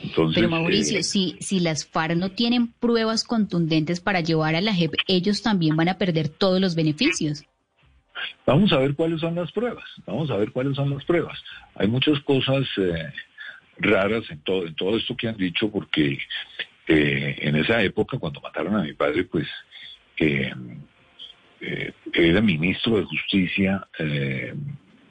Entonces, 0.02 0.36
Pero 0.36 0.48
Mauricio, 0.48 1.00
eh, 1.00 1.02
si, 1.02 1.36
si 1.40 1.60
las 1.60 1.86
FARC 1.86 2.16
no 2.16 2.30
tienen 2.30 2.68
pruebas 2.68 3.24
contundentes 3.24 4.00
para 4.00 4.20
llevar 4.20 4.54
a 4.54 4.60
la 4.60 4.72
JEP, 4.72 4.94
ellos 5.08 5.42
también 5.42 5.76
van 5.76 5.88
a 5.88 5.98
perder 5.98 6.28
todos 6.28 6.60
los 6.60 6.74
beneficios. 6.74 7.44
Vamos 8.46 8.72
a 8.72 8.78
ver 8.78 8.94
cuáles 8.94 9.20
son 9.20 9.34
las 9.34 9.50
pruebas, 9.52 9.84
vamos 10.06 10.30
a 10.30 10.36
ver 10.36 10.52
cuáles 10.52 10.76
son 10.76 10.90
las 10.90 11.04
pruebas. 11.04 11.38
Hay 11.74 11.88
muchas 11.88 12.20
cosas 12.20 12.66
eh, 12.78 13.12
raras 13.80 14.30
en 14.30 14.40
todo, 14.40 14.66
en 14.66 14.74
todo 14.74 14.96
esto 14.96 15.16
que 15.16 15.28
han 15.28 15.36
dicho, 15.36 15.70
porque 15.70 16.18
eh, 16.86 17.36
en 17.40 17.56
esa 17.56 17.82
época, 17.82 18.18
cuando 18.18 18.40
mataron 18.40 18.76
a 18.76 18.82
mi 18.82 18.92
padre, 18.92 19.24
pues 19.24 19.46
eh, 20.18 20.52
era 22.12 22.40
ministro 22.40 22.96
de 22.96 23.04
Justicia 23.04 23.86
eh, 23.98 24.54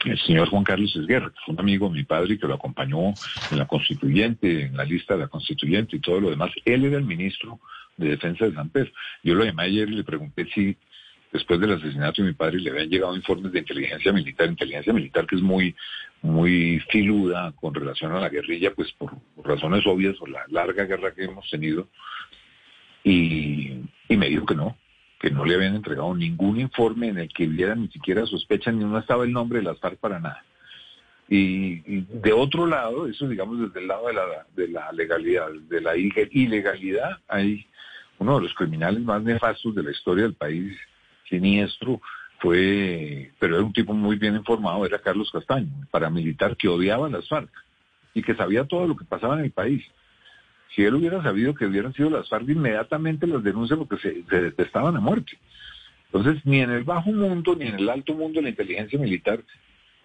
el 0.05 0.19
señor 0.19 0.49
Juan 0.49 0.63
Carlos 0.63 0.95
Esguerra, 0.95 1.29
que 1.29 1.39
fue 1.45 1.53
un 1.53 1.59
amigo 1.59 1.89
de 1.89 1.95
mi 1.95 2.03
padre 2.03 2.37
que 2.37 2.47
lo 2.47 2.53
acompañó 2.53 3.13
en 3.51 3.57
la 3.57 3.67
constituyente, 3.67 4.63
en 4.63 4.77
la 4.77 4.85
lista 4.85 5.15
de 5.15 5.21
la 5.21 5.27
constituyente 5.27 5.97
y 5.97 5.99
todo 5.99 6.19
lo 6.19 6.29
demás. 6.29 6.51
Él 6.65 6.85
era 6.85 6.97
el 6.97 7.05
ministro 7.05 7.59
de 7.97 8.09
Defensa 8.09 8.45
de 8.45 8.53
San 8.53 8.69
Pedro. 8.69 8.91
Yo 9.23 9.35
lo 9.35 9.43
llamé 9.43 9.63
ayer 9.63 9.89
y 9.89 9.95
le 9.95 10.03
pregunté 10.03 10.47
si 10.53 10.77
después 11.31 11.59
del 11.59 11.73
asesinato 11.73 12.21
de 12.21 12.29
mi 12.29 12.33
padre 12.33 12.59
le 12.59 12.71
habían 12.71 12.89
llegado 12.89 13.15
informes 13.15 13.51
de 13.51 13.59
inteligencia 13.59 14.11
militar, 14.11 14.49
inteligencia 14.49 14.93
militar 14.93 15.27
que 15.27 15.35
es 15.35 15.41
muy, 15.41 15.75
muy 16.21 16.79
filuda 16.89 17.51
con 17.53 17.73
relación 17.73 18.11
a 18.13 18.19
la 18.19 18.29
guerrilla, 18.29 18.73
pues 18.73 18.91
por, 18.93 19.11
razones 19.43 19.85
obvias, 19.85 20.15
por 20.17 20.29
la 20.29 20.45
larga 20.49 20.85
guerra 20.85 21.13
que 21.13 21.25
hemos 21.25 21.49
tenido, 21.49 21.87
y, 23.03 23.81
me 24.09 24.27
dijo 24.27 24.45
que 24.45 24.55
no, 24.55 24.77
que 25.19 25.31
no 25.31 25.45
le 25.45 25.55
habían 25.55 25.75
entregado 25.75 26.13
ningún 26.15 26.59
informe 26.59 27.09
en 27.09 27.19
el 27.19 27.29
que 27.29 27.47
hubiera 27.47 27.75
ni 27.75 27.87
siquiera 27.89 28.25
sospecha, 28.25 28.71
ni 28.71 28.83
no 28.83 28.97
estaba 28.97 29.23
el 29.23 29.31
nombre 29.31 29.59
de 29.59 29.65
las 29.65 29.79
FARC 29.79 29.99
para 29.99 30.19
nada. 30.19 30.43
Y, 31.29 32.01
de 32.01 32.33
otro 32.33 32.65
lado, 32.65 33.07
eso 33.07 33.27
digamos 33.27 33.59
desde 33.59 33.81
el 33.81 33.87
lado 33.87 34.07
de 34.07 34.13
la, 34.13 34.47
de 34.55 34.67
la 34.67 34.91
legalidad, 34.91 35.51
de 35.51 35.81
la 35.81 35.95
ilegalidad, 35.95 37.19
hay 37.27 37.67
uno 38.17 38.37
de 38.37 38.43
los 38.43 38.53
criminales 38.55 39.01
más 39.01 39.21
nefastos 39.21 39.75
de 39.75 39.83
la 39.83 39.91
historia 39.91 40.23
del 40.23 40.33
país, 40.33 40.75
siniestro, 41.29 42.01
fue, 42.39 43.31
pero 43.39 43.55
era 43.55 43.65
un 43.65 43.73
tipo 43.73 43.93
muy 43.93 44.17
bien 44.17 44.35
informado, 44.35 44.85
era 44.85 44.99
Carlos 44.99 45.29
Castaño, 45.31 45.69
paramilitar 45.91 46.55
que 46.55 46.67
odiaba 46.67 47.07
a 47.07 47.09
las 47.09 47.27
FARC 47.27 47.49
y 48.13 48.21
que 48.21 48.35
sabía 48.35 48.65
todo 48.65 48.87
lo 48.87 48.95
que 48.95 49.05
pasaba 49.05 49.37
en 49.37 49.45
el 49.45 49.51
país. 49.51 49.83
Si 50.75 50.83
él 50.83 50.95
hubiera 50.95 51.21
sabido 51.21 51.53
que 51.53 51.65
hubieran 51.65 51.93
sido 51.93 52.09
las 52.09 52.29
FARC, 52.29 52.47
inmediatamente 52.49 53.27
las 53.27 53.43
denuncia 53.43 53.75
porque 53.75 53.97
se, 53.97 54.23
detestaban 54.41 54.95
a 54.95 54.99
muerte. 54.99 55.37
Entonces, 56.11 56.43
ni 56.45 56.61
en 56.61 56.71
el 56.71 56.83
bajo 56.83 57.11
mundo 57.11 57.55
ni 57.55 57.67
en 57.67 57.75
el 57.75 57.89
alto 57.89 58.13
mundo 58.13 58.39
de 58.39 58.43
la 58.43 58.49
inteligencia 58.49 58.97
militar 58.97 59.43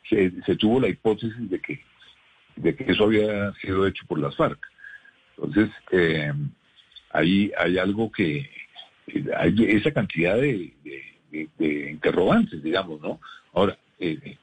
se, 0.08 0.30
tuvo 0.56 0.80
la 0.80 0.88
hipótesis 0.88 1.48
de 1.48 1.60
que, 1.60 1.80
de 2.56 2.74
que 2.74 2.92
eso 2.92 3.04
había 3.04 3.52
sido 3.54 3.86
hecho 3.86 4.04
por 4.06 4.18
las 4.18 4.36
FARC. 4.36 4.58
Entonces, 5.38 5.70
eh, 5.92 6.32
ahí 7.10 7.52
hay 7.56 7.78
algo 7.78 8.10
que, 8.10 8.48
hay 9.36 9.54
esa 9.68 9.92
cantidad 9.92 10.36
de, 10.36 10.72
interrogantes, 11.58 12.62
digamos, 12.62 13.00
¿no? 13.00 13.20
Ahora, 13.52 13.76
eh, 13.98 14.36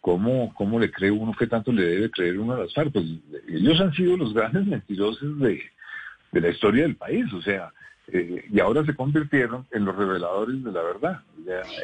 ¿cómo, 0.00 0.52
¿cómo 0.54 0.78
le 0.78 0.90
cree 0.90 1.10
uno 1.10 1.34
que 1.36 1.46
tanto 1.46 1.72
le 1.72 1.84
debe 1.84 2.10
creer 2.10 2.38
uno 2.38 2.54
a 2.54 2.58
las 2.60 2.74
FARC? 2.74 2.92
Pues 2.92 3.06
ellos 3.48 3.80
han 3.80 3.92
sido 3.92 4.16
los 4.16 4.32
grandes 4.32 4.66
mentirosos 4.66 5.38
de, 5.40 5.62
la 6.32 6.48
historia 6.48 6.82
del 6.82 6.96
país, 6.96 7.32
o 7.32 7.40
sea, 7.40 7.72
eh, 8.12 8.44
y 8.52 8.60
ahora 8.60 8.84
se 8.84 8.94
convirtieron 8.94 9.66
en 9.72 9.84
los 9.84 9.96
reveladores 9.96 10.62
de 10.62 10.72
la 10.72 10.82
verdad. 10.82 11.20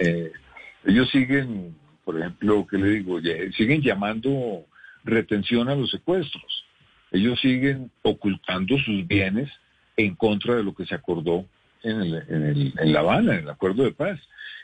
Eh, 0.00 0.32
ellos 0.85 1.09
siguen, 1.11 1.75
por 2.04 2.18
ejemplo, 2.18 2.66
¿qué 2.68 2.78
le 2.78 2.88
digo? 2.90 3.18
siguen 3.56 3.80
llamando 3.80 4.64
retención 5.04 5.68
a 5.68 5.75
los 5.75 5.90
secuestros. 5.90 6.64
Ellos 7.11 7.40
siguen 7.40 7.90
ocultando 8.02 8.78
sus 8.78 9.06
bienes 9.06 9.50
en 9.97 10.14
contra 10.14 10.54
de 10.54 10.64
lo 10.64 10.75
que 10.75 10.87
se 10.87 10.94
acordó 10.94 11.47
en, 11.82 12.00
el, 12.00 12.73
en, 12.78 12.92
La 12.92 13.00
Habana, 13.00 13.35
en 13.35 13.40
el 13.40 13.50
acuerdo 13.50 13.85
de 13.85 13.92
paz. 13.92 14.18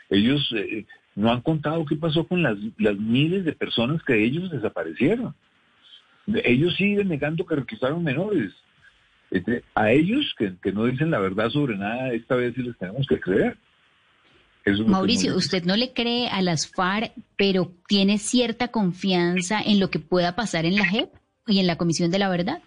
Ellos 0.09 0.51
eh, 0.55 0.85
no 1.15 1.31
han 1.31 1.41
contado 1.41 1.85
qué 1.85 1.95
pasó 1.95 2.25
con 2.27 2.41
las, 2.41 2.57
las 2.77 2.97
miles 2.97 3.45
de 3.45 3.53
personas 3.53 4.01
que 4.03 4.23
ellos 4.23 4.49
desaparecieron. 4.49 5.35
Ellos 6.43 6.75
siguen 6.75 7.09
negando 7.09 7.45
que 7.45 7.55
requisaron 7.55 8.03
menores. 8.03 8.53
Este, 9.31 9.63
a 9.75 9.91
ellos 9.91 10.33
que, 10.37 10.71
no 10.71 10.85
dicen 10.85 11.11
la 11.11 11.19
verdad 11.19 11.49
sobre 11.49 11.77
nada, 11.77 12.13
esta 12.13 12.35
vez 12.35 12.55
sí 12.55 12.63
les 12.63 12.77
tenemos 12.77 13.05
que 13.07 13.19
creer. 13.19 13.57
Mauricio, 14.85 15.35
usted 15.35 15.63
no 15.63 15.75
le 15.75 15.93
cree 15.93 16.27
a 16.27 16.41
las 16.41 16.69
FARC, 16.69 17.13
pero 17.37 17.71
tiene 17.87 18.17
cierta 18.17 18.67
confianza 18.67 19.61
en 19.61 19.79
lo 19.79 19.89
que 19.89 19.99
pueda 19.99 20.35
pasar 20.35 20.65
en 20.65 20.75
la 20.75 20.85
JEP 20.85 21.09
y 21.47 21.59
en 21.59 21.67
la 21.67 21.77
Comisión 21.77 22.11
de 22.11 22.19
la 22.19 22.29
Verdad. 22.29 22.61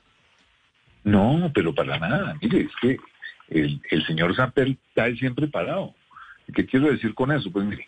No, 1.04 1.50
pero 1.54 1.74
para 1.74 1.98
nada. 1.98 2.36
Mire, 2.40 2.62
es 2.62 2.72
que 2.80 2.96
el, 3.48 3.80
el 3.90 4.06
señor 4.06 4.34
Samper 4.34 4.68
está 4.68 5.14
siempre 5.14 5.46
parado. 5.46 5.94
¿Qué 6.54 6.66
quiero 6.66 6.90
decir 6.90 7.14
con 7.14 7.32
eso? 7.32 7.50
Pues 7.50 7.64
mire, 7.64 7.86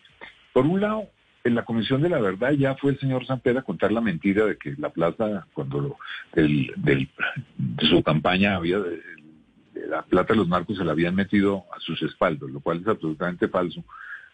por 0.53 0.67
un 0.67 0.81
lado, 0.81 1.09
en 1.45 1.55
la 1.55 1.65
Comisión 1.65 2.01
de 2.01 2.09
la 2.09 2.21
Verdad 2.21 2.53
ya 2.53 2.75
fue 2.77 2.93
el 2.93 2.99
señor 2.99 3.27
Samper 3.27 3.59
a 3.59 3.63
contar 3.63 3.93
la 3.93 4.01
mentira 4.01 4.47
de 4.47 4.57
que 4.57 4.75
la 4.79 4.91
plaza, 4.91 5.47
cuando 5.53 5.99
del, 6.33 6.73
de 6.77 7.09
su 7.89 8.03
campaña 8.03 8.57
había, 8.57 8.79
la 9.75 10.03
plata 10.03 10.33
de 10.33 10.39
los 10.39 10.49
narcos 10.49 10.79
se 10.79 10.85
la 10.85 10.93
habían 10.93 11.15
metido 11.15 11.65
a 11.77 11.81
sus 11.81 12.03
espaldos, 12.03 12.51
lo 12.51 12.61
cual 12.61 12.81
es 12.81 12.89
absolutamente 12.89 13.49
falso. 13.49 13.85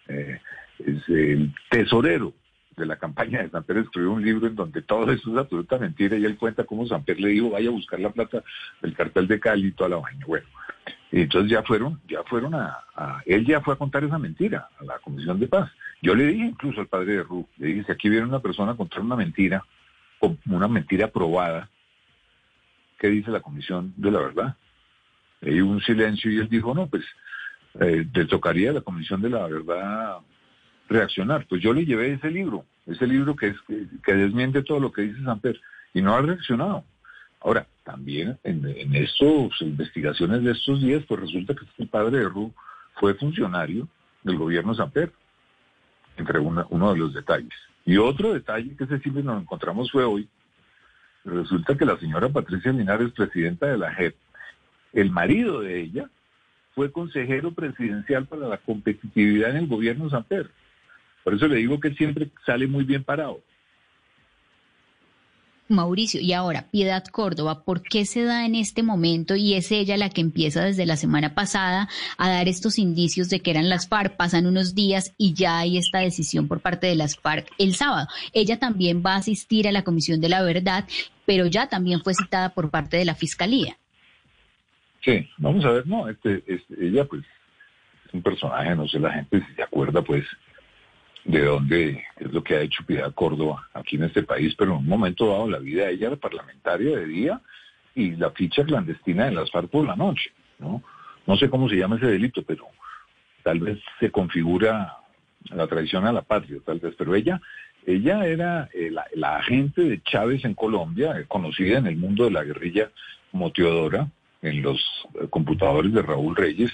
Eh, 0.07 0.41
es 0.79 1.09
el 1.09 1.53
tesorero 1.69 2.33
de 2.77 2.87
la 2.87 2.97
campaña 2.97 3.43
de 3.43 3.51
Samper 3.51 3.79
escribió 3.79 4.13
un 4.13 4.25
libro 4.25 4.47
en 4.47 4.55
donde 4.55 4.83
todo 4.83 5.11
eso 5.13 5.31
es 5.31 5.37
absoluta 5.37 5.79
mentira 5.79 6.17
y 6.17 6.25
él 6.25 6.39
cuenta 6.39 6.65
cómo 6.65 6.87
Samper 6.87 7.21
le 7.21 7.29
dijo 7.29 7.51
vaya 7.51 7.69
a 7.69 7.73
buscar 7.73 8.01
la 8.01 8.11
plata 8.11 8.43
del 8.81 8.95
cartel 8.95 9.29
de 9.29 9.39
Cali 9.39 9.69
y 9.69 9.73
toda 9.73 9.91
la 9.91 9.97
vaina. 9.97 10.25
Bueno, 10.27 10.47
y 11.13 11.23
entonces 11.23 11.51
ya 11.51 11.63
fueron, 11.63 12.01
ya 12.09 12.23
fueron 12.25 12.55
a, 12.55 13.23
él 13.27 13.45
ya 13.45 13.61
fue 13.61 13.75
a 13.75 13.79
contar 13.79 14.05
esa 14.05 14.19
mentira 14.19 14.69
a 14.79 14.85
la 14.85 14.99
Comisión 14.99 15.41
de 15.41 15.49
Paz. 15.49 15.71
Yo 16.03 16.15
le 16.15 16.27
dije 16.27 16.47
incluso 16.47 16.81
al 16.81 16.87
padre 16.87 17.15
de 17.15 17.23
Ru, 17.23 17.47
le 17.59 17.67
dije, 17.69 17.85
si 17.85 17.93
aquí 17.93 18.09
viene 18.09 18.27
una 18.27 18.41
persona 18.41 18.73
a 18.73 18.77
contar 18.77 19.01
una 19.01 19.17
mentira, 19.17 19.65
una 20.47 20.69
mentira 20.69 21.09
probada, 21.09 21.69
¿qué 22.99 23.09
dice 23.09 23.31
la 23.31 23.41
Comisión 23.41 23.93
de 23.97 24.11
la 24.11 24.21
Verdad? 24.21 24.57
Hay 25.43 25.61
un 25.61 25.81
silencio 25.81 26.31
y 26.31 26.39
él 26.39 26.49
dijo, 26.49 26.75
no, 26.75 26.87
pues 26.87 27.05
eh, 27.81 28.07
le 28.13 28.25
tocaría 28.27 28.71
a 28.71 28.75
la 28.75 28.81
Comisión 28.83 29.21
de 29.23 29.31
la 29.31 29.47
Verdad 29.47 30.19
reaccionar. 30.89 31.47
Pues 31.49 31.63
yo 31.63 31.73
le 31.73 31.87
llevé 31.87 32.13
ese 32.13 32.31
libro, 32.31 32.67
ese 32.87 33.07
libro 33.07 33.35
que, 33.35 33.49
es, 33.49 33.57
que, 34.05 34.15
desmiente 34.15 34.63
todo 34.63 34.81
lo 34.81 34.93
que 34.93 35.03
dice 35.03 35.23
Samper, 35.25 35.61
y 35.95 36.03
no 36.03 36.15
ha 36.15 36.23
reaccionado. 36.23 36.85
Ahora, 37.41 37.67
también 37.85 38.39
en, 38.45 38.67
en 38.67 38.95
estos 38.95 39.61
investigaciones 39.63 40.43
de 40.45 40.53
estos 40.53 40.81
días, 40.81 41.05
pues 41.09 41.21
resulta 41.21 41.55
que 41.55 41.65
el 41.79 41.89
padre 41.89 42.19
de 42.19 42.29
Ru 42.29 42.53
fue 42.95 43.15
funcionario 43.15 43.89
del 44.23 44.37
gobierno 44.37 44.75
Samper, 44.75 45.13
entre 46.17 46.39
uno 46.39 46.93
de 46.93 46.99
los 46.99 47.15
detalles. 47.15 47.55
Y 47.85 47.97
otro 47.97 48.35
detalle 48.35 48.77
que 48.77 48.85
ese 48.85 49.01
sí 49.01 49.11
nos 49.11 49.41
encontramos 49.41 49.91
fue 49.91 50.05
hoy, 50.05 50.29
resulta 51.25 51.77
que 51.77 51.85
la 51.85 51.99
señora 51.99 52.29
Patricia 52.29 52.73
Linares, 52.73 53.13
presidenta 53.13 53.67
de 53.67 53.79
la 53.79 53.93
JEP, 53.95 54.15
el 54.93 55.11
marido 55.11 55.61
de 55.61 55.81
ella, 55.81 56.11
fue 56.75 56.93
consejero 56.93 57.53
presidencial 57.53 58.27
para 58.27 58.49
la 58.49 58.59
competitividad 58.59 59.51
en 59.51 59.57
el 59.57 59.67
gobierno 59.67 60.11
San 60.11 60.25
Pedro. 60.25 60.51
Por 61.25 61.35
eso 61.35 61.49
le 61.49 61.57
digo 61.57 61.81
que 61.81 61.95
siempre 61.95 62.31
sale 62.47 62.67
muy 62.67 62.85
bien 62.85 63.05
parado. 63.05 63.41
Mauricio, 65.71 66.21
y 66.21 66.33
ahora, 66.33 66.67
Piedad 66.71 67.05
Córdoba, 67.05 67.65
¿por 67.65 67.83
qué 67.83 68.05
se 68.05 68.25
da 68.25 68.45
en 68.45 68.55
este 68.55 68.83
momento 68.83 69.37
y 69.37 69.55
es 69.55 69.71
ella 69.73 69.97
la 69.97 70.11
que 70.11 70.21
empieza 70.21 70.65
desde 70.65 70.85
la 70.85 70.97
semana 70.97 71.35
pasada 71.35 71.89
a 72.19 72.29
dar 72.29 72.49
estos 72.49 72.79
indicios 72.79 73.31
de 73.31 73.41
que 73.41 73.53
eran 73.53 73.69
las 73.69 73.89
FARC? 73.89 74.17
Pasan 74.17 74.47
unos 74.47 74.75
días 74.75 75.15
y 75.17 75.33
ya 75.33 75.59
hay 75.59 75.79
esta 75.79 76.01
decisión 76.01 76.49
por 76.49 76.61
parte 76.61 76.89
de 76.89 76.97
las 76.97 77.17
FARC 77.17 77.49
el 77.59 77.75
sábado. 77.75 78.09
Ella 78.33 78.59
también 78.59 79.03
va 79.05 79.15
a 79.15 79.19
asistir 79.19 79.69
a 79.69 79.73
la 79.73 79.85
Comisión 79.85 80.21
de 80.21 80.29
la 80.29 80.43
Verdad, 80.43 80.87
pero 81.25 81.47
ya 81.47 81.69
también 81.69 82.03
fue 82.03 82.15
citada 82.15 82.51
por 82.51 82.71
parte 82.71 82.97
de 82.97 83.05
la 83.05 83.15
Fiscalía. 83.15 83.77
Sí, 85.05 85.29
vamos 85.39 85.65
a 85.65 85.71
ver, 85.71 85.87
no, 85.87 86.09
este, 86.09 86.43
este, 86.47 86.75
ella 86.79 87.05
pues 87.05 87.23
es 88.07 88.15
un 88.15 88.23
personaje, 88.23 88.75
no 88.75 88.87
sé 88.89 88.99
la 88.99 89.13
gente 89.13 89.41
si 89.47 89.55
se 89.55 89.63
acuerda 89.63 90.03
pues 90.03 90.25
de 91.25 91.45
dónde 91.45 92.05
es 92.17 92.33
lo 92.33 92.43
que 92.43 92.57
ha 92.57 92.61
hecho 92.61 92.85
Piedad 92.87 93.15
Córdoba 93.15 93.69
aquí 93.75 93.97
en 93.97 94.05
este 94.05 94.23
país, 94.23 94.55
pero 94.57 94.73
en 94.73 94.79
un 94.79 94.87
momento 94.87 95.29
dado 95.31 95.49
la 95.49 95.59
vida 95.59 95.87
de 95.87 95.93
ella 95.93 96.09
era 96.09 96.17
parlamentaria 96.17 96.97
de 96.97 97.07
día 97.07 97.41
y 97.95 98.13
la 98.13 98.31
ficha 98.31 98.65
clandestina 98.65 99.27
de 99.27 99.33
las 99.33 99.51
FARC 99.51 99.69
por 99.69 99.87
la 99.87 99.97
noche, 99.97 100.33
¿no? 100.59 100.83
No 101.27 101.37
sé 101.37 101.51
cómo 101.51 101.69
se 101.69 101.77
llama 101.77 101.97
ese 101.97 102.07
delito, 102.07 102.43
pero 102.43 102.67
tal 103.43 103.61
vez 103.61 103.79
se 103.99 104.11
configura 104.11 104.97
la 105.51 105.67
traición 105.67 106.07
a 106.07 106.13
la 106.13 106.23
patria, 106.23 106.59
tal 106.65 106.81
vez, 106.81 106.95
pero 106.97 107.15
ella, 107.15 107.41
ella 107.87 108.27
era 108.27 108.69
eh, 108.73 108.91
la, 108.91 109.05
la, 109.15 109.37
agente 109.37 109.83
de 109.83 110.03
Chávez 110.03 110.45
en 110.45 110.55
Colombia, 110.55 111.25
conocida 111.29 111.79
en 111.79 111.87
el 111.87 111.97
mundo 111.97 112.25
de 112.25 112.31
la 112.31 112.45
guerrilla 112.45 112.91
como 113.31 113.53
Teodora, 113.53 114.09
en 114.43 114.63
los 114.63 114.81
computadores 115.31 115.93
de 115.93 116.03
Raúl 116.03 116.37
Reyes. 116.37 116.71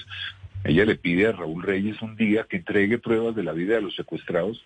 Ella 0.67 0.83
le 0.83 0.97
pide 0.97 1.27
a 1.27 1.31
Raúl 1.31 1.63
Reyes 1.63 2.01
un 2.01 2.17
día 2.17 2.43
que 2.43 2.57
entregue 2.57 2.97
pruebas 2.97 3.33
de 3.33 3.43
la 3.43 3.53
vida 3.53 3.75
de 3.75 3.83
los 3.83 3.95
secuestrados. 3.95 4.61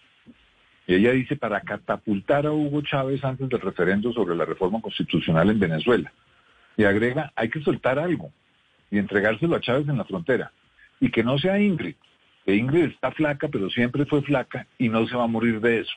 Y 0.87 0.95
ella 0.95 1.11
dice 1.11 1.35
para 1.35 1.61
catapultar 1.61 2.47
a 2.47 2.51
Hugo 2.51 2.81
Chávez 2.81 3.23
antes 3.23 3.47
del 3.47 3.61
referendo 3.61 4.11
sobre 4.11 4.35
la 4.35 4.45
reforma 4.45 4.81
constitucional 4.81 5.51
en 5.51 5.59
Venezuela. 5.59 6.11
Y 6.75 6.85
agrega, 6.85 7.31
hay 7.35 7.49
que 7.49 7.61
soltar 7.61 7.99
algo 7.99 8.31
y 8.89 8.97
entregárselo 8.97 9.55
a 9.55 9.61
Chávez 9.61 9.87
en 9.87 9.99
la 9.99 10.05
frontera. 10.05 10.51
Y 10.99 11.11
que 11.11 11.23
no 11.23 11.37
sea 11.37 11.59
Ingrid, 11.59 11.95
que 12.45 12.55
Ingrid 12.55 12.85
está 12.85 13.11
flaca, 13.11 13.47
pero 13.49 13.69
siempre 13.69 14.07
fue 14.07 14.23
flaca 14.23 14.65
y 14.79 14.89
no 14.89 15.07
se 15.07 15.15
va 15.15 15.25
a 15.25 15.27
morir 15.27 15.61
de 15.61 15.81
eso. 15.81 15.93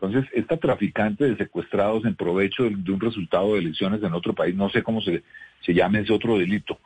Entonces, 0.00 0.30
esta 0.32 0.56
traficante 0.56 1.24
de 1.24 1.36
secuestrados 1.36 2.06
en 2.06 2.14
provecho 2.14 2.62
de, 2.62 2.90
un 2.90 3.00
resultado 3.00 3.52
de 3.52 3.58
elecciones 3.58 4.02
en 4.02 4.14
otro 4.14 4.32
país, 4.32 4.54
no 4.54 4.70
sé 4.70 4.82
cómo 4.82 5.02
se, 5.02 5.24
se 5.60 5.74
llame 5.74 6.00
ese 6.00 6.14
otro 6.14 6.38
delito. 6.38 6.78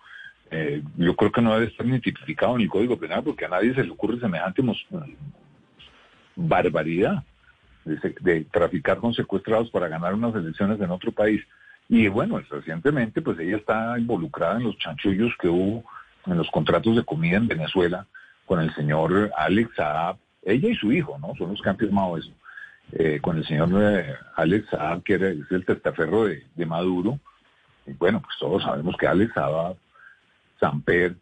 Eh, 0.55 0.83
yo 0.99 1.17
creo 1.17 1.33
que 1.33 1.41
no 1.41 1.55
debe 1.55 1.67
estar 1.67 1.87
ni 1.87 1.99
tipificado 1.99 2.55
en 2.57 2.63
el 2.63 2.69
Código 2.69 2.99
Penal 2.99 3.25
porque 3.25 3.47
a 3.47 3.49
nadie 3.49 3.75
se 3.75 3.85
le 3.85 3.91
ocurre 3.91 4.21
semejante 4.21 4.63
barbaridad 6.37 7.25
de, 7.87 8.45
traficar 8.53 8.99
con 8.99 9.15
secuestrados 9.15 9.71
para 9.71 9.89
ganar 9.89 10.13
unas 10.13 10.35
elecciones 10.35 10.79
en 10.79 10.91
otro 10.91 11.11
país. 11.11 11.43
Y 11.89 12.07
bueno, 12.09 12.39
recientemente 12.51 13.23
pues 13.23 13.39
ella 13.39 13.57
está 13.57 13.99
involucrada 13.99 14.59
en 14.59 14.65
los 14.65 14.77
chanchullos 14.79 15.33
que 15.41 15.49
hubo 15.49 15.85
en 16.27 16.37
los 16.37 16.51
contratos 16.51 16.97
de 16.97 17.05
comida 17.05 17.39
en 17.39 17.49
Venezuela 17.49 18.07
con 18.45 18.61
el 18.61 18.75
señor 18.75 19.33
Alex 19.37 19.75
Saab, 19.75 20.17
ella 20.43 20.69
y 20.69 20.75
su 20.75 20.93
hijo, 20.93 21.19
¿no? 21.19 21.35
Son 21.37 21.51
los 21.51 21.63
que 21.63 21.71
han 21.71 21.79
firmado 21.79 22.19
eso. 22.19 22.31
Eh, 22.93 23.21
con 23.23 23.39
el 23.39 23.47
señor 23.47 23.71
eh, 23.81 24.15
Alex 24.37 24.69
Saab, 24.69 25.03
que 25.03 25.15
es 25.15 25.51
el 25.51 25.65
testaferro 25.65 26.25
de, 26.27 26.67
Maduro. 26.67 27.19
Y 27.87 27.93
bueno, 27.95 28.21
pues 28.21 28.37
todos 28.39 28.63
sabemos 28.63 28.95
que 28.99 29.07
Alex 29.07 29.33
Saab, 29.33 29.77
Samper 30.61 31.17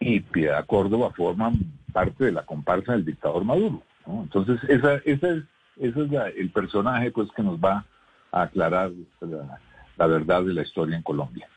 y 0.00 0.20
Piedad 0.20 0.66
Córdoba 0.66 1.12
forman 1.16 1.54
parte 1.92 2.24
de 2.24 2.32
la 2.32 2.44
comparsa 2.44 2.92
del 2.92 3.04
dictador 3.04 3.44
Maduro. 3.44 3.82
Entonces, 4.06 4.58
esa, 4.68 4.94
esa 5.04 5.28
es, 5.28 5.44
ese 5.76 6.04
es 6.04 6.12
el 6.36 6.50
personaje 6.50 7.10
pues 7.10 7.28
que 7.36 7.42
nos 7.42 7.58
va 7.58 7.84
a 8.32 8.42
aclarar 8.42 8.90
la 9.96 10.06
verdad 10.06 10.42
de 10.42 10.54
la 10.54 10.62
historia 10.62 10.96
en 10.96 11.02
Colombia. 11.02 11.48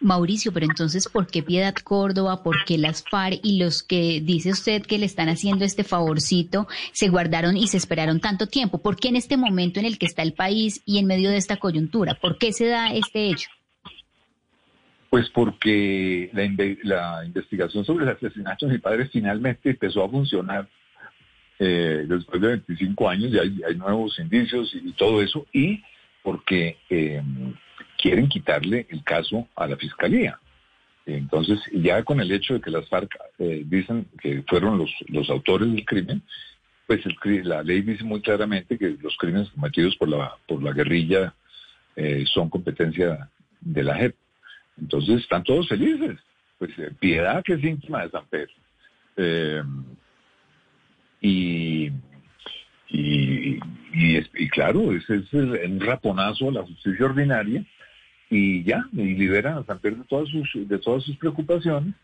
Mauricio, 0.00 0.52
pero 0.52 0.66
entonces, 0.66 1.08
¿por 1.08 1.26
qué 1.26 1.42
Piedad 1.42 1.74
Córdoba? 1.74 2.42
¿Por 2.42 2.64
qué 2.66 2.76
las 2.76 3.02
FARC 3.02 3.40
y 3.42 3.58
los 3.58 3.82
que 3.82 4.20
dice 4.22 4.50
usted 4.50 4.82
que 4.82 4.98
le 4.98 5.06
están 5.06 5.28
haciendo 5.28 5.64
este 5.64 5.84
favorcito 5.84 6.68
se 6.92 7.08
guardaron 7.08 7.56
y 7.56 7.68
se 7.68 7.78
esperaron 7.78 8.20
tanto 8.20 8.46
tiempo? 8.46 8.82
¿Por 8.82 8.96
qué 8.96 9.08
en 9.08 9.16
este 9.16 9.36
momento 9.36 9.80
en 9.80 9.86
el 9.86 9.98
que 9.98 10.06
está 10.06 10.22
el 10.22 10.34
país 10.34 10.82
y 10.84 10.98
en 10.98 11.06
medio 11.06 11.30
de 11.30 11.38
esta 11.38 11.56
coyuntura? 11.56 12.14
¿Por 12.14 12.36
qué 12.36 12.52
se 12.52 12.66
da 12.66 12.92
este 12.92 13.30
hecho? 13.30 13.48
Pues 15.10 15.28
porque 15.30 16.30
la, 16.82 17.24
investigación 17.24 17.84
sobre 17.84 18.04
el 18.04 18.10
asesinato 18.10 18.66
de 18.66 18.72
mi 18.72 18.78
padre 18.78 19.06
finalmente 19.06 19.70
empezó 19.70 20.04
a 20.04 20.08
funcionar 20.08 20.68
eh, 21.58 22.04
después 22.08 22.40
de 22.40 22.48
25 22.48 23.08
años 23.08 23.32
y 23.32 23.38
hay, 23.38 23.74
nuevos 23.76 24.18
indicios 24.18 24.74
y, 24.74 24.92
todo 24.92 25.22
eso, 25.22 25.46
y 25.52 25.82
porque... 26.22 26.76
Eh, 26.90 27.22
quieren 27.96 28.28
quitarle 28.28 28.86
el 28.90 29.02
caso 29.02 29.48
a 29.56 29.66
la 29.66 29.76
fiscalía. 29.76 30.38
Entonces, 31.06 31.60
ya 31.72 32.02
con 32.02 32.20
el 32.20 32.32
hecho 32.32 32.54
de 32.54 32.60
que 32.60 32.70
las 32.70 32.88
FARC 32.88 33.16
eh, 33.38 33.62
dicen 33.64 34.06
que 34.20 34.42
fueron 34.48 34.78
los, 34.78 34.90
los 35.06 35.30
autores 35.30 35.70
del 35.72 35.84
crimen, 35.84 36.22
pues 36.86 37.00
la 37.44 37.62
ley 37.62 37.82
dice 37.82 38.04
muy 38.04 38.20
claramente 38.20 38.78
que 38.78 38.96
los 39.00 39.16
crímenes 39.16 39.50
cometidos 39.50 39.96
por 39.96 40.08
la, 40.08 40.36
por 40.46 40.62
la 40.62 40.72
guerrilla 40.72 41.34
eh, 41.94 42.24
son 42.32 42.48
competencia 42.48 43.30
de 43.60 43.82
la 43.82 43.96
JEP. 43.96 44.16
Entonces, 44.80 45.20
están 45.22 45.42
todos 45.44 45.68
felices. 45.68 46.18
Pues 46.58 46.70
eh, 46.78 46.90
Piedad, 46.98 47.42
que 47.44 47.54
es 47.54 47.64
íntima 47.64 48.02
de 48.02 48.10
San 48.10 48.26
Pedro. 48.26 48.52
y, 51.20 51.90
y, 52.88 53.58
y, 53.92 54.48
claro, 54.50 54.92
ese 54.92 55.16
es 55.16 55.32
el 55.32 55.80
raponazo 55.80 56.48
a 56.48 56.52
la 56.52 56.62
justicia 56.62 57.06
ordinaria 57.06 57.64
y 58.30 58.62
ya, 58.64 58.84
y 58.92 59.14
liberan 59.14 59.58
a 59.58 59.64
San 59.64 59.78
Pedro 59.78 59.98
de 59.98 60.04
todas 60.04 60.28
sus, 60.28 60.68
de 60.68 60.78
todas 60.78 61.02
sus 61.04 61.16
preocupaciones 61.16 61.94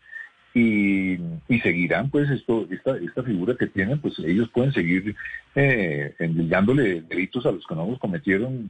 y, 0.53 1.13
y 1.47 1.59
seguirán 1.61 2.09
pues 2.09 2.29
esto, 2.29 2.67
esta, 2.69 2.97
esta 2.97 3.23
figura 3.23 3.55
que 3.55 3.67
tienen, 3.67 3.99
pues 3.99 4.17
ellos 4.19 4.49
pueden 4.49 4.71
seguir 4.71 5.15
eh, 5.55 6.15
delitos 6.19 7.45
a 7.45 7.51
los 7.51 7.65
que 7.65 7.75
no 7.75 7.87
los 7.87 7.99
cometieron 7.99 8.69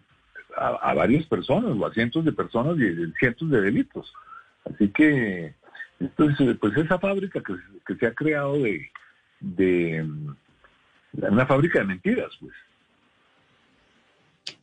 a, 0.56 0.94
varias 0.94 1.26
personas 1.26 1.76
o 1.78 1.86
a 1.86 1.94
cientos 1.94 2.24
de 2.26 2.32
personas 2.32 2.78
y 2.78 3.12
cientos 3.20 3.50
de 3.50 3.62
delitos. 3.62 4.14
Así 4.66 4.90
que 4.90 5.54
esto 6.00 6.30
es, 6.30 6.58
pues 6.60 6.78
esa 6.78 7.00
fábrica 7.00 7.42
que, 7.42 7.96
se 7.96 8.08
ha 8.08 8.14
creado 8.14 8.54
de, 8.54 8.90
de 9.40 10.08
una 11.14 11.46
fábrica 11.46 11.80
de 11.80 11.86
mentiras, 11.86 12.32
pues. 12.40 12.54